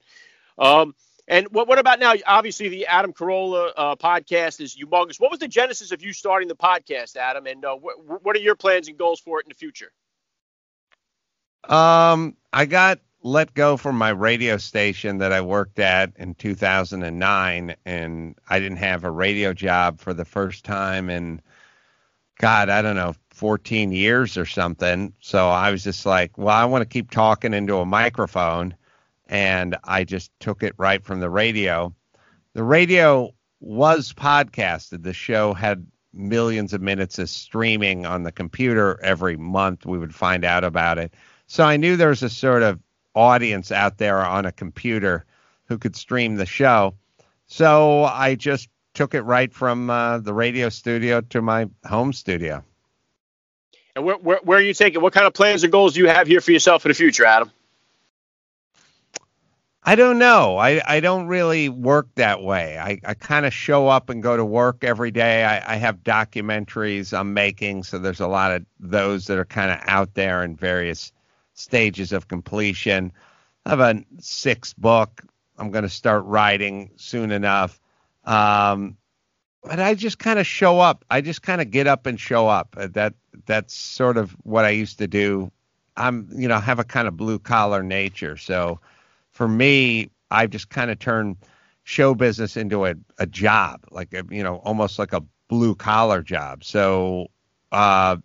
Um, 0.57 0.95
and 1.27 1.47
what, 1.49 1.67
what 1.67 1.77
about 1.77 1.99
now? 1.99 2.15
Obviously, 2.25 2.69
the 2.69 2.88
Adam 2.88 3.13
Carolla 3.13 3.71
uh, 3.77 3.95
podcast 3.95 4.59
is 4.59 4.75
humongous. 4.75 5.19
What 5.19 5.29
was 5.29 5.39
the 5.39 5.47
genesis 5.47 5.91
of 5.91 6.01
you 6.01 6.13
starting 6.13 6.47
the 6.47 6.55
podcast, 6.55 7.15
Adam? 7.15 7.45
And 7.45 7.63
uh, 7.63 7.75
wh- 7.75 8.25
what 8.25 8.36
are 8.36 8.39
your 8.39 8.55
plans 8.55 8.88
and 8.88 8.97
goals 8.97 9.19
for 9.19 9.39
it 9.39 9.45
in 9.45 9.49
the 9.49 9.55
future? 9.55 9.91
Um, 11.63 12.36
I 12.51 12.65
got 12.65 12.99
let 13.23 13.53
go 13.53 13.77
from 13.77 13.97
my 13.97 14.09
radio 14.09 14.57
station 14.57 15.19
that 15.19 15.31
I 15.31 15.39
worked 15.39 15.79
at 15.79 16.12
in 16.17 16.36
2009, 16.36 17.75
and 17.86 18.36
I 18.49 18.59
didn't 18.59 18.77
have 18.77 19.05
a 19.05 19.12
radio 19.12 19.53
job 19.53 19.99
for 19.99 20.13
the 20.13 20.25
first 20.25 20.65
time 20.65 21.09
in, 21.09 21.41
God, 22.39 22.67
I 22.67 22.81
don't 22.81 22.97
know, 22.97 23.15
14 23.29 23.93
years 23.93 24.38
or 24.38 24.45
something. 24.45 25.13
So 25.21 25.47
I 25.47 25.71
was 25.71 25.86
just 25.86 26.05
like, 26.05 26.38
well, 26.38 26.49
I 26.49 26.65
want 26.65 26.81
to 26.81 26.86
keep 26.86 27.12
talking 27.12 27.53
into 27.53 27.77
a 27.77 27.86
microphone, 27.86 28.75
and 29.27 29.77
I 29.86 30.03
just 30.03 30.29
took 30.41 30.62
it 30.62 30.75
right 30.77 31.03
from 31.03 31.21
the 31.21 31.29
radio. 31.29 31.95
The 32.53 32.63
radio 32.63 33.33
was 33.62 34.12
podcasted. 34.12 35.03
The 35.03 35.13
show 35.13 35.53
had 35.53 35.88
millions 36.13 36.73
of 36.73 36.81
minutes 36.81 37.17
of 37.19 37.29
streaming 37.29 38.05
on 38.05 38.23
the 38.23 38.33
computer 38.33 38.99
every 39.01 39.38
month. 39.38 39.86
We 39.86 39.97
would 39.97 40.13
find 40.13 40.43
out 40.43 40.65
about 40.65 40.97
it. 40.97 41.13
So 41.47 41.63
I 41.63 41.77
knew 41.77 41.95
there 41.95 42.09
was 42.09 42.21
a 42.21 42.29
sort 42.29 42.63
of 42.63 42.79
audience 43.15 43.71
out 43.71 43.97
there 43.97 44.19
on 44.19 44.45
a 44.45 44.52
computer 44.52 45.26
who 45.65 45.78
could 45.78 45.95
stream 45.95 46.36
the 46.36 46.45
show. 46.45 46.95
So 47.47 48.04
I 48.04 48.36
just 48.36 48.69
took 48.93 49.13
it 49.13 49.21
right 49.21 49.54
from 49.54 49.89
uh, 49.89 50.19
the 50.19 50.34
radio 50.34 50.69
studio 50.69 51.21
to 51.21 51.41
my 51.41 51.69
home 51.86 52.13
studio. 52.13 52.63
And 53.95 54.06
where, 54.06 54.17
where, 54.17 54.39
where 54.43 54.58
are 54.58 54.62
you 54.62 54.73
taking? 54.73 55.02
What 55.02 55.13
kind 55.13 55.28
of 55.28 55.34
plans 55.34 55.63
and 55.63 55.71
goals 55.71 55.93
do 55.93 55.99
you 55.99 56.08
have 56.08 56.28
here 56.28 56.41
for 56.41 56.52
yourself 56.52 56.86
in 56.86 56.89
the 56.89 56.95
future, 56.95 57.26
Adam? 57.26 57.52
I 59.86 59.95
don't 59.95 60.17
know. 60.17 60.58
I, 60.58 60.82
I 60.86 60.99
don't 61.02 61.28
really 61.28 61.67
work 61.67 62.08
that 62.15 62.41
way. 62.41 62.78
I, 62.78 63.02
I 63.04 63.13
kind 63.15 63.45
of 63.45 63.54
show 63.54 63.89
up 63.89 64.10
and 64.10 64.23
go 64.23 64.38
to 64.38 64.45
work 64.45 64.84
every 64.84 65.12
day. 65.12 65.43
I, 65.43 65.73
I 65.73 65.76
have 65.76 66.04
documentaries 66.04 67.17
I'm 67.17 67.34
making, 67.34 67.84
so 67.84 67.99
there's 67.99 68.21
a 68.21 68.28
lot 68.28 68.54
of 68.54 68.65
those 68.80 69.28
that 69.28 69.38
are 69.38 69.45
kind 69.45 69.71
of 69.71 69.80
out 69.86 70.13
there 70.13 70.43
in 70.43 70.56
various 70.56 71.12
stages 71.53 72.11
of 72.11 72.27
completion. 72.27 73.11
I 73.65 73.69
have 73.69 73.79
a 73.79 74.03
sixth 74.19 74.75
book 74.77 75.23
I'm 75.57 75.71
going 75.71 75.83
to 75.83 75.89
start 75.89 76.25
writing 76.25 76.91
soon 76.95 77.31
enough. 77.31 77.79
Um, 78.25 78.97
but 79.63 79.79
I 79.79 79.93
just 79.95 80.19
kind 80.19 80.39
of 80.39 80.47
show 80.47 80.79
up. 80.79 81.05
I 81.09 81.21
just 81.21 81.41
kind 81.41 81.61
of 81.61 81.71
get 81.71 81.87
up 81.87 82.05
and 82.05 82.19
show 82.19 82.47
up. 82.47 82.75
Uh, 82.77 82.87
that 82.93 83.13
that's 83.45 83.73
sort 83.73 84.17
of 84.17 84.31
what 84.43 84.65
I 84.65 84.69
used 84.69 84.97
to 84.99 85.07
do. 85.07 85.51
I'm, 85.95 86.27
you 86.33 86.47
know, 86.47 86.59
have 86.59 86.79
a 86.79 86.83
kind 86.83 87.07
of 87.07 87.15
blue 87.15 87.39
collar 87.39 87.83
nature. 87.83 88.35
So 88.35 88.79
for 89.31 89.47
me, 89.47 90.09
I've 90.31 90.49
just 90.49 90.69
kind 90.69 90.89
of 90.89 90.99
turned 90.99 91.37
show 91.83 92.15
business 92.15 92.57
into 92.57 92.85
a, 92.85 92.95
a 93.19 93.25
job, 93.25 93.81
like 93.91 94.13
a, 94.13 94.23
you 94.29 94.43
know, 94.43 94.55
almost 94.57 94.97
like 94.97 95.13
a 95.13 95.23
blue 95.49 95.75
collar 95.75 96.21
job. 96.21 96.63
So 96.63 97.27
uh, 97.71 98.17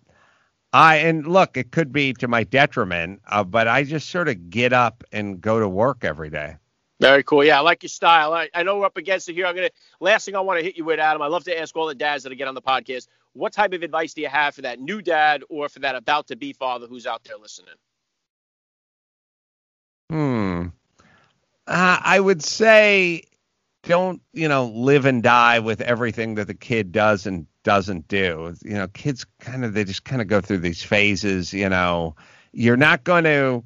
I 0.73 0.97
and 0.97 1.27
look, 1.27 1.57
it 1.57 1.71
could 1.71 1.93
be 1.93 2.13
to 2.15 2.29
my 2.29 2.45
detriment, 2.45 3.23
uh, 3.27 3.45
but 3.45 3.69
I 3.69 3.85
just 3.85 4.11
sort 4.11 4.29
of 4.29 4.51
get 4.51 4.73
up 4.73 5.03
and 5.13 5.41
go 5.41 5.59
to 5.59 5.69
work 5.69 6.05
every 6.05 6.31
day. 6.31 6.57
Very 7.01 7.23
cool. 7.23 7.45
Yeah, 7.45 7.59
I 7.59 7.61
like 7.61 7.83
your 7.83 7.89
style. 7.89 8.33
I, 8.33 8.51
I 8.55 8.65
know 8.65 8.79
we're 8.79 8.87
up 8.87 8.97
against 8.97 9.29
it 9.29 9.35
here. 9.35 9.47
I'm 9.47 9.55
gonna 9.55 9.71
last 10.01 10.25
thing 10.25 10.35
I 10.35 10.41
want 10.41 10.59
to 10.59 10.65
hit 10.65 10.77
you 10.77 10.85
with, 10.85 10.99
Adam. 10.99 11.23
I 11.23 11.29
love 11.29 11.45
to 11.45 11.59
ask 11.59 11.77
all 11.77 11.87
the 11.87 11.95
dads 11.95 12.25
that 12.25 12.33
I 12.33 12.35
get 12.35 12.49
on 12.49 12.55
the 12.55 12.63
podcast, 12.63 13.07
what 13.33 13.53
type 13.53 13.73
of 13.73 13.83
advice 13.83 14.15
do 14.15 14.21
you 14.21 14.29
have 14.29 14.55
for 14.55 14.63
that 14.63 14.81
new 14.81 15.01
dad 15.01 15.43
or 15.49 15.69
for 15.69 15.79
that 15.81 15.95
about 15.95 16.27
to 16.29 16.37
be 16.37 16.53
father 16.53 16.87
who's 16.87 17.07
out 17.07 17.23
there 17.25 17.37
listening? 17.39 17.75
Hmm. 20.11 20.69
Uh, 21.67 21.99
I 22.03 22.19
would 22.19 22.43
say 22.43 23.23
don't 23.89 24.21
you 24.35 24.47
know 24.47 24.67
live 24.67 25.07
and 25.07 25.23
die 25.23 25.59
with 25.59 25.81
everything 25.81 26.35
that 26.35 26.47
the 26.47 26.55
kid 26.55 26.93
does 26.93 27.27
and 27.27 27.47
doesn't 27.65 28.07
do. 28.07 28.55
You 28.63 28.75
know, 28.75 28.87
kids 28.89 29.25
kind 29.41 29.65
of 29.65 29.73
they 29.73 29.85
just 29.85 30.05
kind 30.05 30.21
of 30.23 30.29
go 30.29 30.41
through 30.41 30.59
these 30.59 30.83
phases. 30.83 31.53
You 31.53 31.69
know, 31.71 32.15
you're 32.53 32.77
not 32.77 33.03
going 33.03 33.25
to 33.25 33.65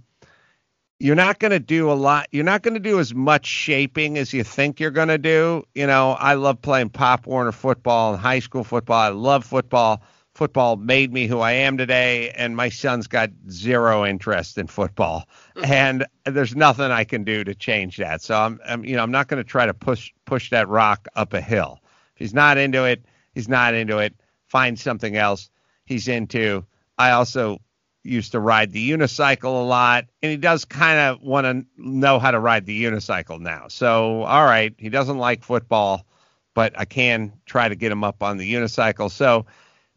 you're 1.01 1.17
not 1.17 1.41
going 1.41 1.51
to 1.51 1.59
do 1.59 1.91
a 1.91 1.95
lot. 1.95 2.29
You're 2.31 2.45
not 2.45 2.63
going 2.63 2.75
to 2.75 2.81
do 2.81 3.01
as 3.01 3.13
much 3.13 3.47
shaping 3.47 4.17
as 4.17 4.33
you 4.33 4.45
think 4.45 4.79
you're 4.79 4.93
going 4.93 5.09
to 5.09 5.19
do. 5.19 5.65
You 5.75 5.89
know, 5.89 6.13
I 6.13 6.35
love 6.35 6.63
playing 6.63 6.91
Pop 6.91 7.27
Warner 7.27 7.51
football 7.51 8.13
and 8.13 8.23
high 8.23 8.39
school 8.39 8.63
football. 8.63 9.01
I 9.01 9.09
love 9.09 9.45
football. 9.45 10.03
Football 10.35 10.77
made 10.77 11.12
me 11.12 11.27
who 11.27 11.40
I 11.40 11.53
am 11.53 11.77
today, 11.77 12.31
and 12.31 12.57
my 12.57 12.71
son's 12.71 13.07
got 13.07 13.31
zero 13.51 14.07
interest 14.07 14.57
in 14.57 14.66
football, 14.66 15.29
mm-hmm. 15.55 15.71
and 15.71 16.07
there's 16.25 16.57
nothing 16.57 16.90
I 16.90 17.05
can 17.05 17.23
do 17.23 17.45
to 17.45 17.55
change 17.55 17.99
that. 17.99 18.23
So 18.23 18.35
I'm, 18.35 18.59
I'm 18.66 18.85
you 18.85 18.97
know, 18.97 19.03
I'm 19.03 19.11
not 19.11 19.29
going 19.29 19.42
to 19.42 19.49
try 19.49 19.66
to 19.66 19.75
push 19.75 20.12
push 20.25 20.51
that 20.51 20.68
rock 20.68 21.07
up 21.14 21.35
a 21.35 21.40
hill. 21.40 21.81
If 22.14 22.18
he's 22.18 22.35
not 22.35 22.57
into 22.57 22.85
it, 22.85 23.05
He's 23.33 23.49
not 23.49 23.75
into 23.75 23.99
it. 23.99 24.14
Find 24.49 24.79
something 24.79 25.16
else 25.16 25.51
he's 25.85 26.09
into. 26.09 26.64
I 26.99 27.12
also 27.12 27.59
used 28.05 28.33
to 28.33 28.40
ride 28.40 28.73
the 28.73 28.90
unicycle 28.90 29.45
a 29.45 29.64
lot, 29.64 30.07
and 30.23 30.31
he 30.31 30.37
does 30.37 30.64
kind 30.64 30.99
of 30.99 31.23
want 31.23 31.47
to 31.47 31.64
know 31.77 32.18
how 32.18 32.31
to 32.31 32.38
ride 32.38 32.66
the 32.66 32.85
unicycle 32.85 33.40
now. 33.40 33.68
So, 33.68 34.23
all 34.23 34.45
right, 34.45 34.75
he 34.77 34.88
doesn't 34.88 35.18
like 35.18 35.45
football, 35.45 36.05
but 36.55 36.79
I 36.79 36.85
can 36.85 37.33
try 37.47 37.68
to 37.68 37.75
get 37.75 37.92
him 37.92 38.05
up 38.05 38.23
on 38.23 38.37
the 38.37 38.53
unicycle. 38.53 39.11
So, 39.11 39.47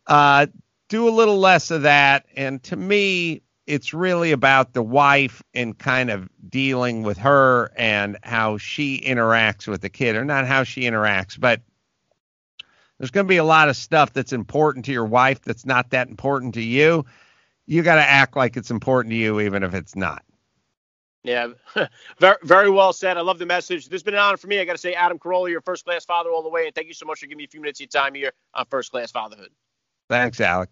uh, 0.08 0.48
do 0.90 1.08
a 1.08 1.12
little 1.12 1.40
less 1.40 1.72
of 1.72 1.84
that. 1.84 2.26
And 2.36 2.62
to 2.64 2.76
me, 2.76 3.42
it's 3.68 3.94
really 3.94 4.32
about 4.32 4.74
the 4.74 4.84
wife 4.84 5.42
and 5.54 5.78
kind 5.78 6.10
of 6.10 6.30
dealing 6.50 7.04
with 7.04 7.18
her 7.18 7.72
and 7.76 8.18
how 8.24 8.58
she 8.58 9.02
interacts 9.02 9.68
with 9.68 9.82
the 9.82 9.90
kid, 9.90 10.16
or 10.16 10.24
not 10.24 10.46
how 10.46 10.64
she 10.64 10.82
interacts, 10.82 11.40
but 11.40 11.62
there's 12.98 13.12
going 13.12 13.26
to 13.26 13.30
be 13.30 13.38
a 13.38 13.44
lot 13.44 13.70
of 13.70 13.76
stuff 13.76 14.14
that's 14.14 14.32
important 14.32 14.86
to 14.86 14.92
your 14.92 15.06
wife 15.06 15.42
that's 15.42 15.66
not 15.66 15.90
that 15.90 16.08
important 16.08 16.54
to 16.54 16.62
you. 16.62 17.06
You 17.66 17.82
got 17.82 17.96
to 17.96 18.04
act 18.04 18.38
like 18.38 18.56
it's 18.56 18.72
important 18.72 19.12
to 19.12 19.18
you, 19.18 19.40
even 19.42 19.64
if 19.64 19.74
it's 19.74 19.96
not. 19.96 20.24
Yeah, 21.24 21.48
very, 22.20 22.38
very 22.44 22.70
well 22.70 22.94
said. 22.94 23.18
I 23.18 23.22
love 23.22 23.40
the 23.40 23.48
message. 23.48 23.86
This 23.86 23.94
has 23.94 24.04
been 24.04 24.14
an 24.14 24.20
honor 24.20 24.38
for 24.38 24.46
me. 24.46 24.60
I 24.60 24.66
got 24.66 24.74
to 24.74 24.78
say, 24.78 24.94
Adam 24.94 25.18
Carolla, 25.18 25.50
your 25.50 25.62
first 25.62 25.84
class 25.84 26.06
father 26.06 26.30
all 26.30 26.44
the 26.44 26.50
way. 26.50 26.68
And 26.68 26.76
thank 26.76 26.88
you 26.88 26.94
so 26.94 27.08
much 27.08 27.20
for 27.20 27.26
giving 27.26 27.40
me 27.40 27.46
a 27.46 27.48
few 27.48 27.60
minutes 27.60 27.80
of 27.80 27.86
your 27.92 28.02
time 28.02 28.14
here 28.14 28.32
on 28.54 28.66
First 28.70 28.92
Class 28.92 29.12
Fatherhood. 29.12 29.50
Thanks, 30.10 30.40
Alec. 30.42 30.70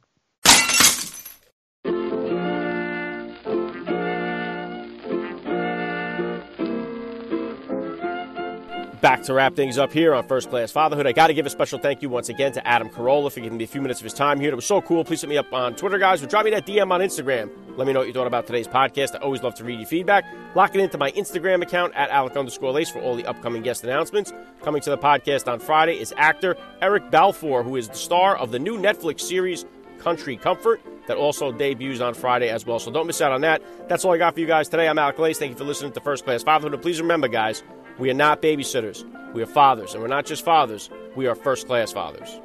Back 9.03 9.21
to 9.21 9.33
wrap 9.33 9.53
things 9.53 9.77
up 9.77 9.91
here 9.91 10.15
on 10.15 10.25
First 10.25 10.49
Class 10.49 10.71
Fatherhood. 10.71 11.05
I 11.05 11.11
got 11.11 11.27
to 11.27 11.33
give 11.33 11.45
a 11.45 11.49
special 11.49 11.77
thank 11.77 12.01
you 12.01 12.07
once 12.07 12.29
again 12.29 12.53
to 12.53 12.65
Adam 12.65 12.87
Carolla 12.87 13.29
for 13.29 13.41
giving 13.41 13.57
me 13.57 13.65
a 13.65 13.67
few 13.67 13.81
minutes 13.81 13.99
of 13.99 14.05
his 14.05 14.13
time 14.13 14.39
here. 14.39 14.49
It 14.49 14.55
was 14.55 14.65
so 14.65 14.81
cool. 14.81 15.03
Please 15.03 15.19
hit 15.19 15.29
me 15.29 15.35
up 15.35 15.51
on 15.51 15.75
Twitter, 15.75 15.97
guys, 15.97 16.23
or 16.23 16.27
drop 16.27 16.45
me 16.45 16.51
that 16.51 16.65
DM 16.65 16.89
on 16.89 17.01
Instagram. 17.01 17.49
Let 17.75 17.85
me 17.85 17.91
know 17.91 17.99
what 17.99 18.07
you 18.07 18.13
thought 18.13 18.27
about 18.27 18.47
today's 18.47 18.65
podcast. 18.65 19.13
I 19.13 19.17
always 19.17 19.43
love 19.43 19.55
to 19.55 19.65
read 19.65 19.77
your 19.77 19.89
feedback. 19.89 20.23
Lock 20.55 20.73
it 20.73 20.79
into 20.79 20.97
my 20.97 21.11
Instagram 21.11 21.61
account 21.61 21.93
at 21.95 22.11
Alec 22.11 22.37
underscore 22.37 22.71
Lace 22.71 22.89
for 22.89 23.01
all 23.01 23.17
the 23.17 23.25
upcoming 23.25 23.61
guest 23.61 23.83
announcements. 23.83 24.31
Coming 24.61 24.81
to 24.83 24.89
the 24.89 24.97
podcast 24.97 25.51
on 25.51 25.59
Friday 25.59 25.99
is 25.99 26.13
actor 26.15 26.55
Eric 26.81 27.11
Balfour, 27.11 27.61
who 27.61 27.75
is 27.75 27.89
the 27.89 27.95
star 27.95 28.37
of 28.37 28.51
the 28.51 28.59
new 28.59 28.77
Netflix 28.77 29.19
series 29.19 29.65
Country 29.99 30.37
Comfort 30.37 30.81
that 31.07 31.17
also 31.17 31.51
debuts 31.51 31.99
on 31.99 32.13
Friday 32.13 32.47
as 32.47 32.65
well. 32.65 32.79
So 32.79 32.89
don't 32.89 33.07
miss 33.07 33.19
out 33.19 33.33
on 33.33 33.41
that. 33.41 33.61
That's 33.89 34.05
all 34.05 34.13
I 34.13 34.17
got 34.17 34.35
for 34.35 34.39
you 34.39 34.47
guys 34.47 34.69
today. 34.69 34.87
I'm 34.87 34.97
Alec 34.97 35.19
Lace. 35.19 35.39
Thank 35.39 35.51
you 35.51 35.57
for 35.57 35.65
listening 35.65 35.91
to 35.91 35.99
First 35.99 36.23
Class 36.23 36.41
Fatherhood. 36.41 36.73
And 36.73 36.81
please 36.81 37.01
remember, 37.01 37.27
guys, 37.27 37.63
we 37.99 38.09
are 38.09 38.15
not 38.15 38.41
babysitters. 38.41 39.03
We 39.33 39.43
are 39.43 39.47
fathers. 39.47 39.93
And 39.93 40.01
we're 40.01 40.07
not 40.07 40.25
just 40.25 40.45
fathers, 40.45 40.89
we 41.15 41.27
are 41.27 41.35
first 41.35 41.67
class 41.67 41.91
fathers. 41.91 42.39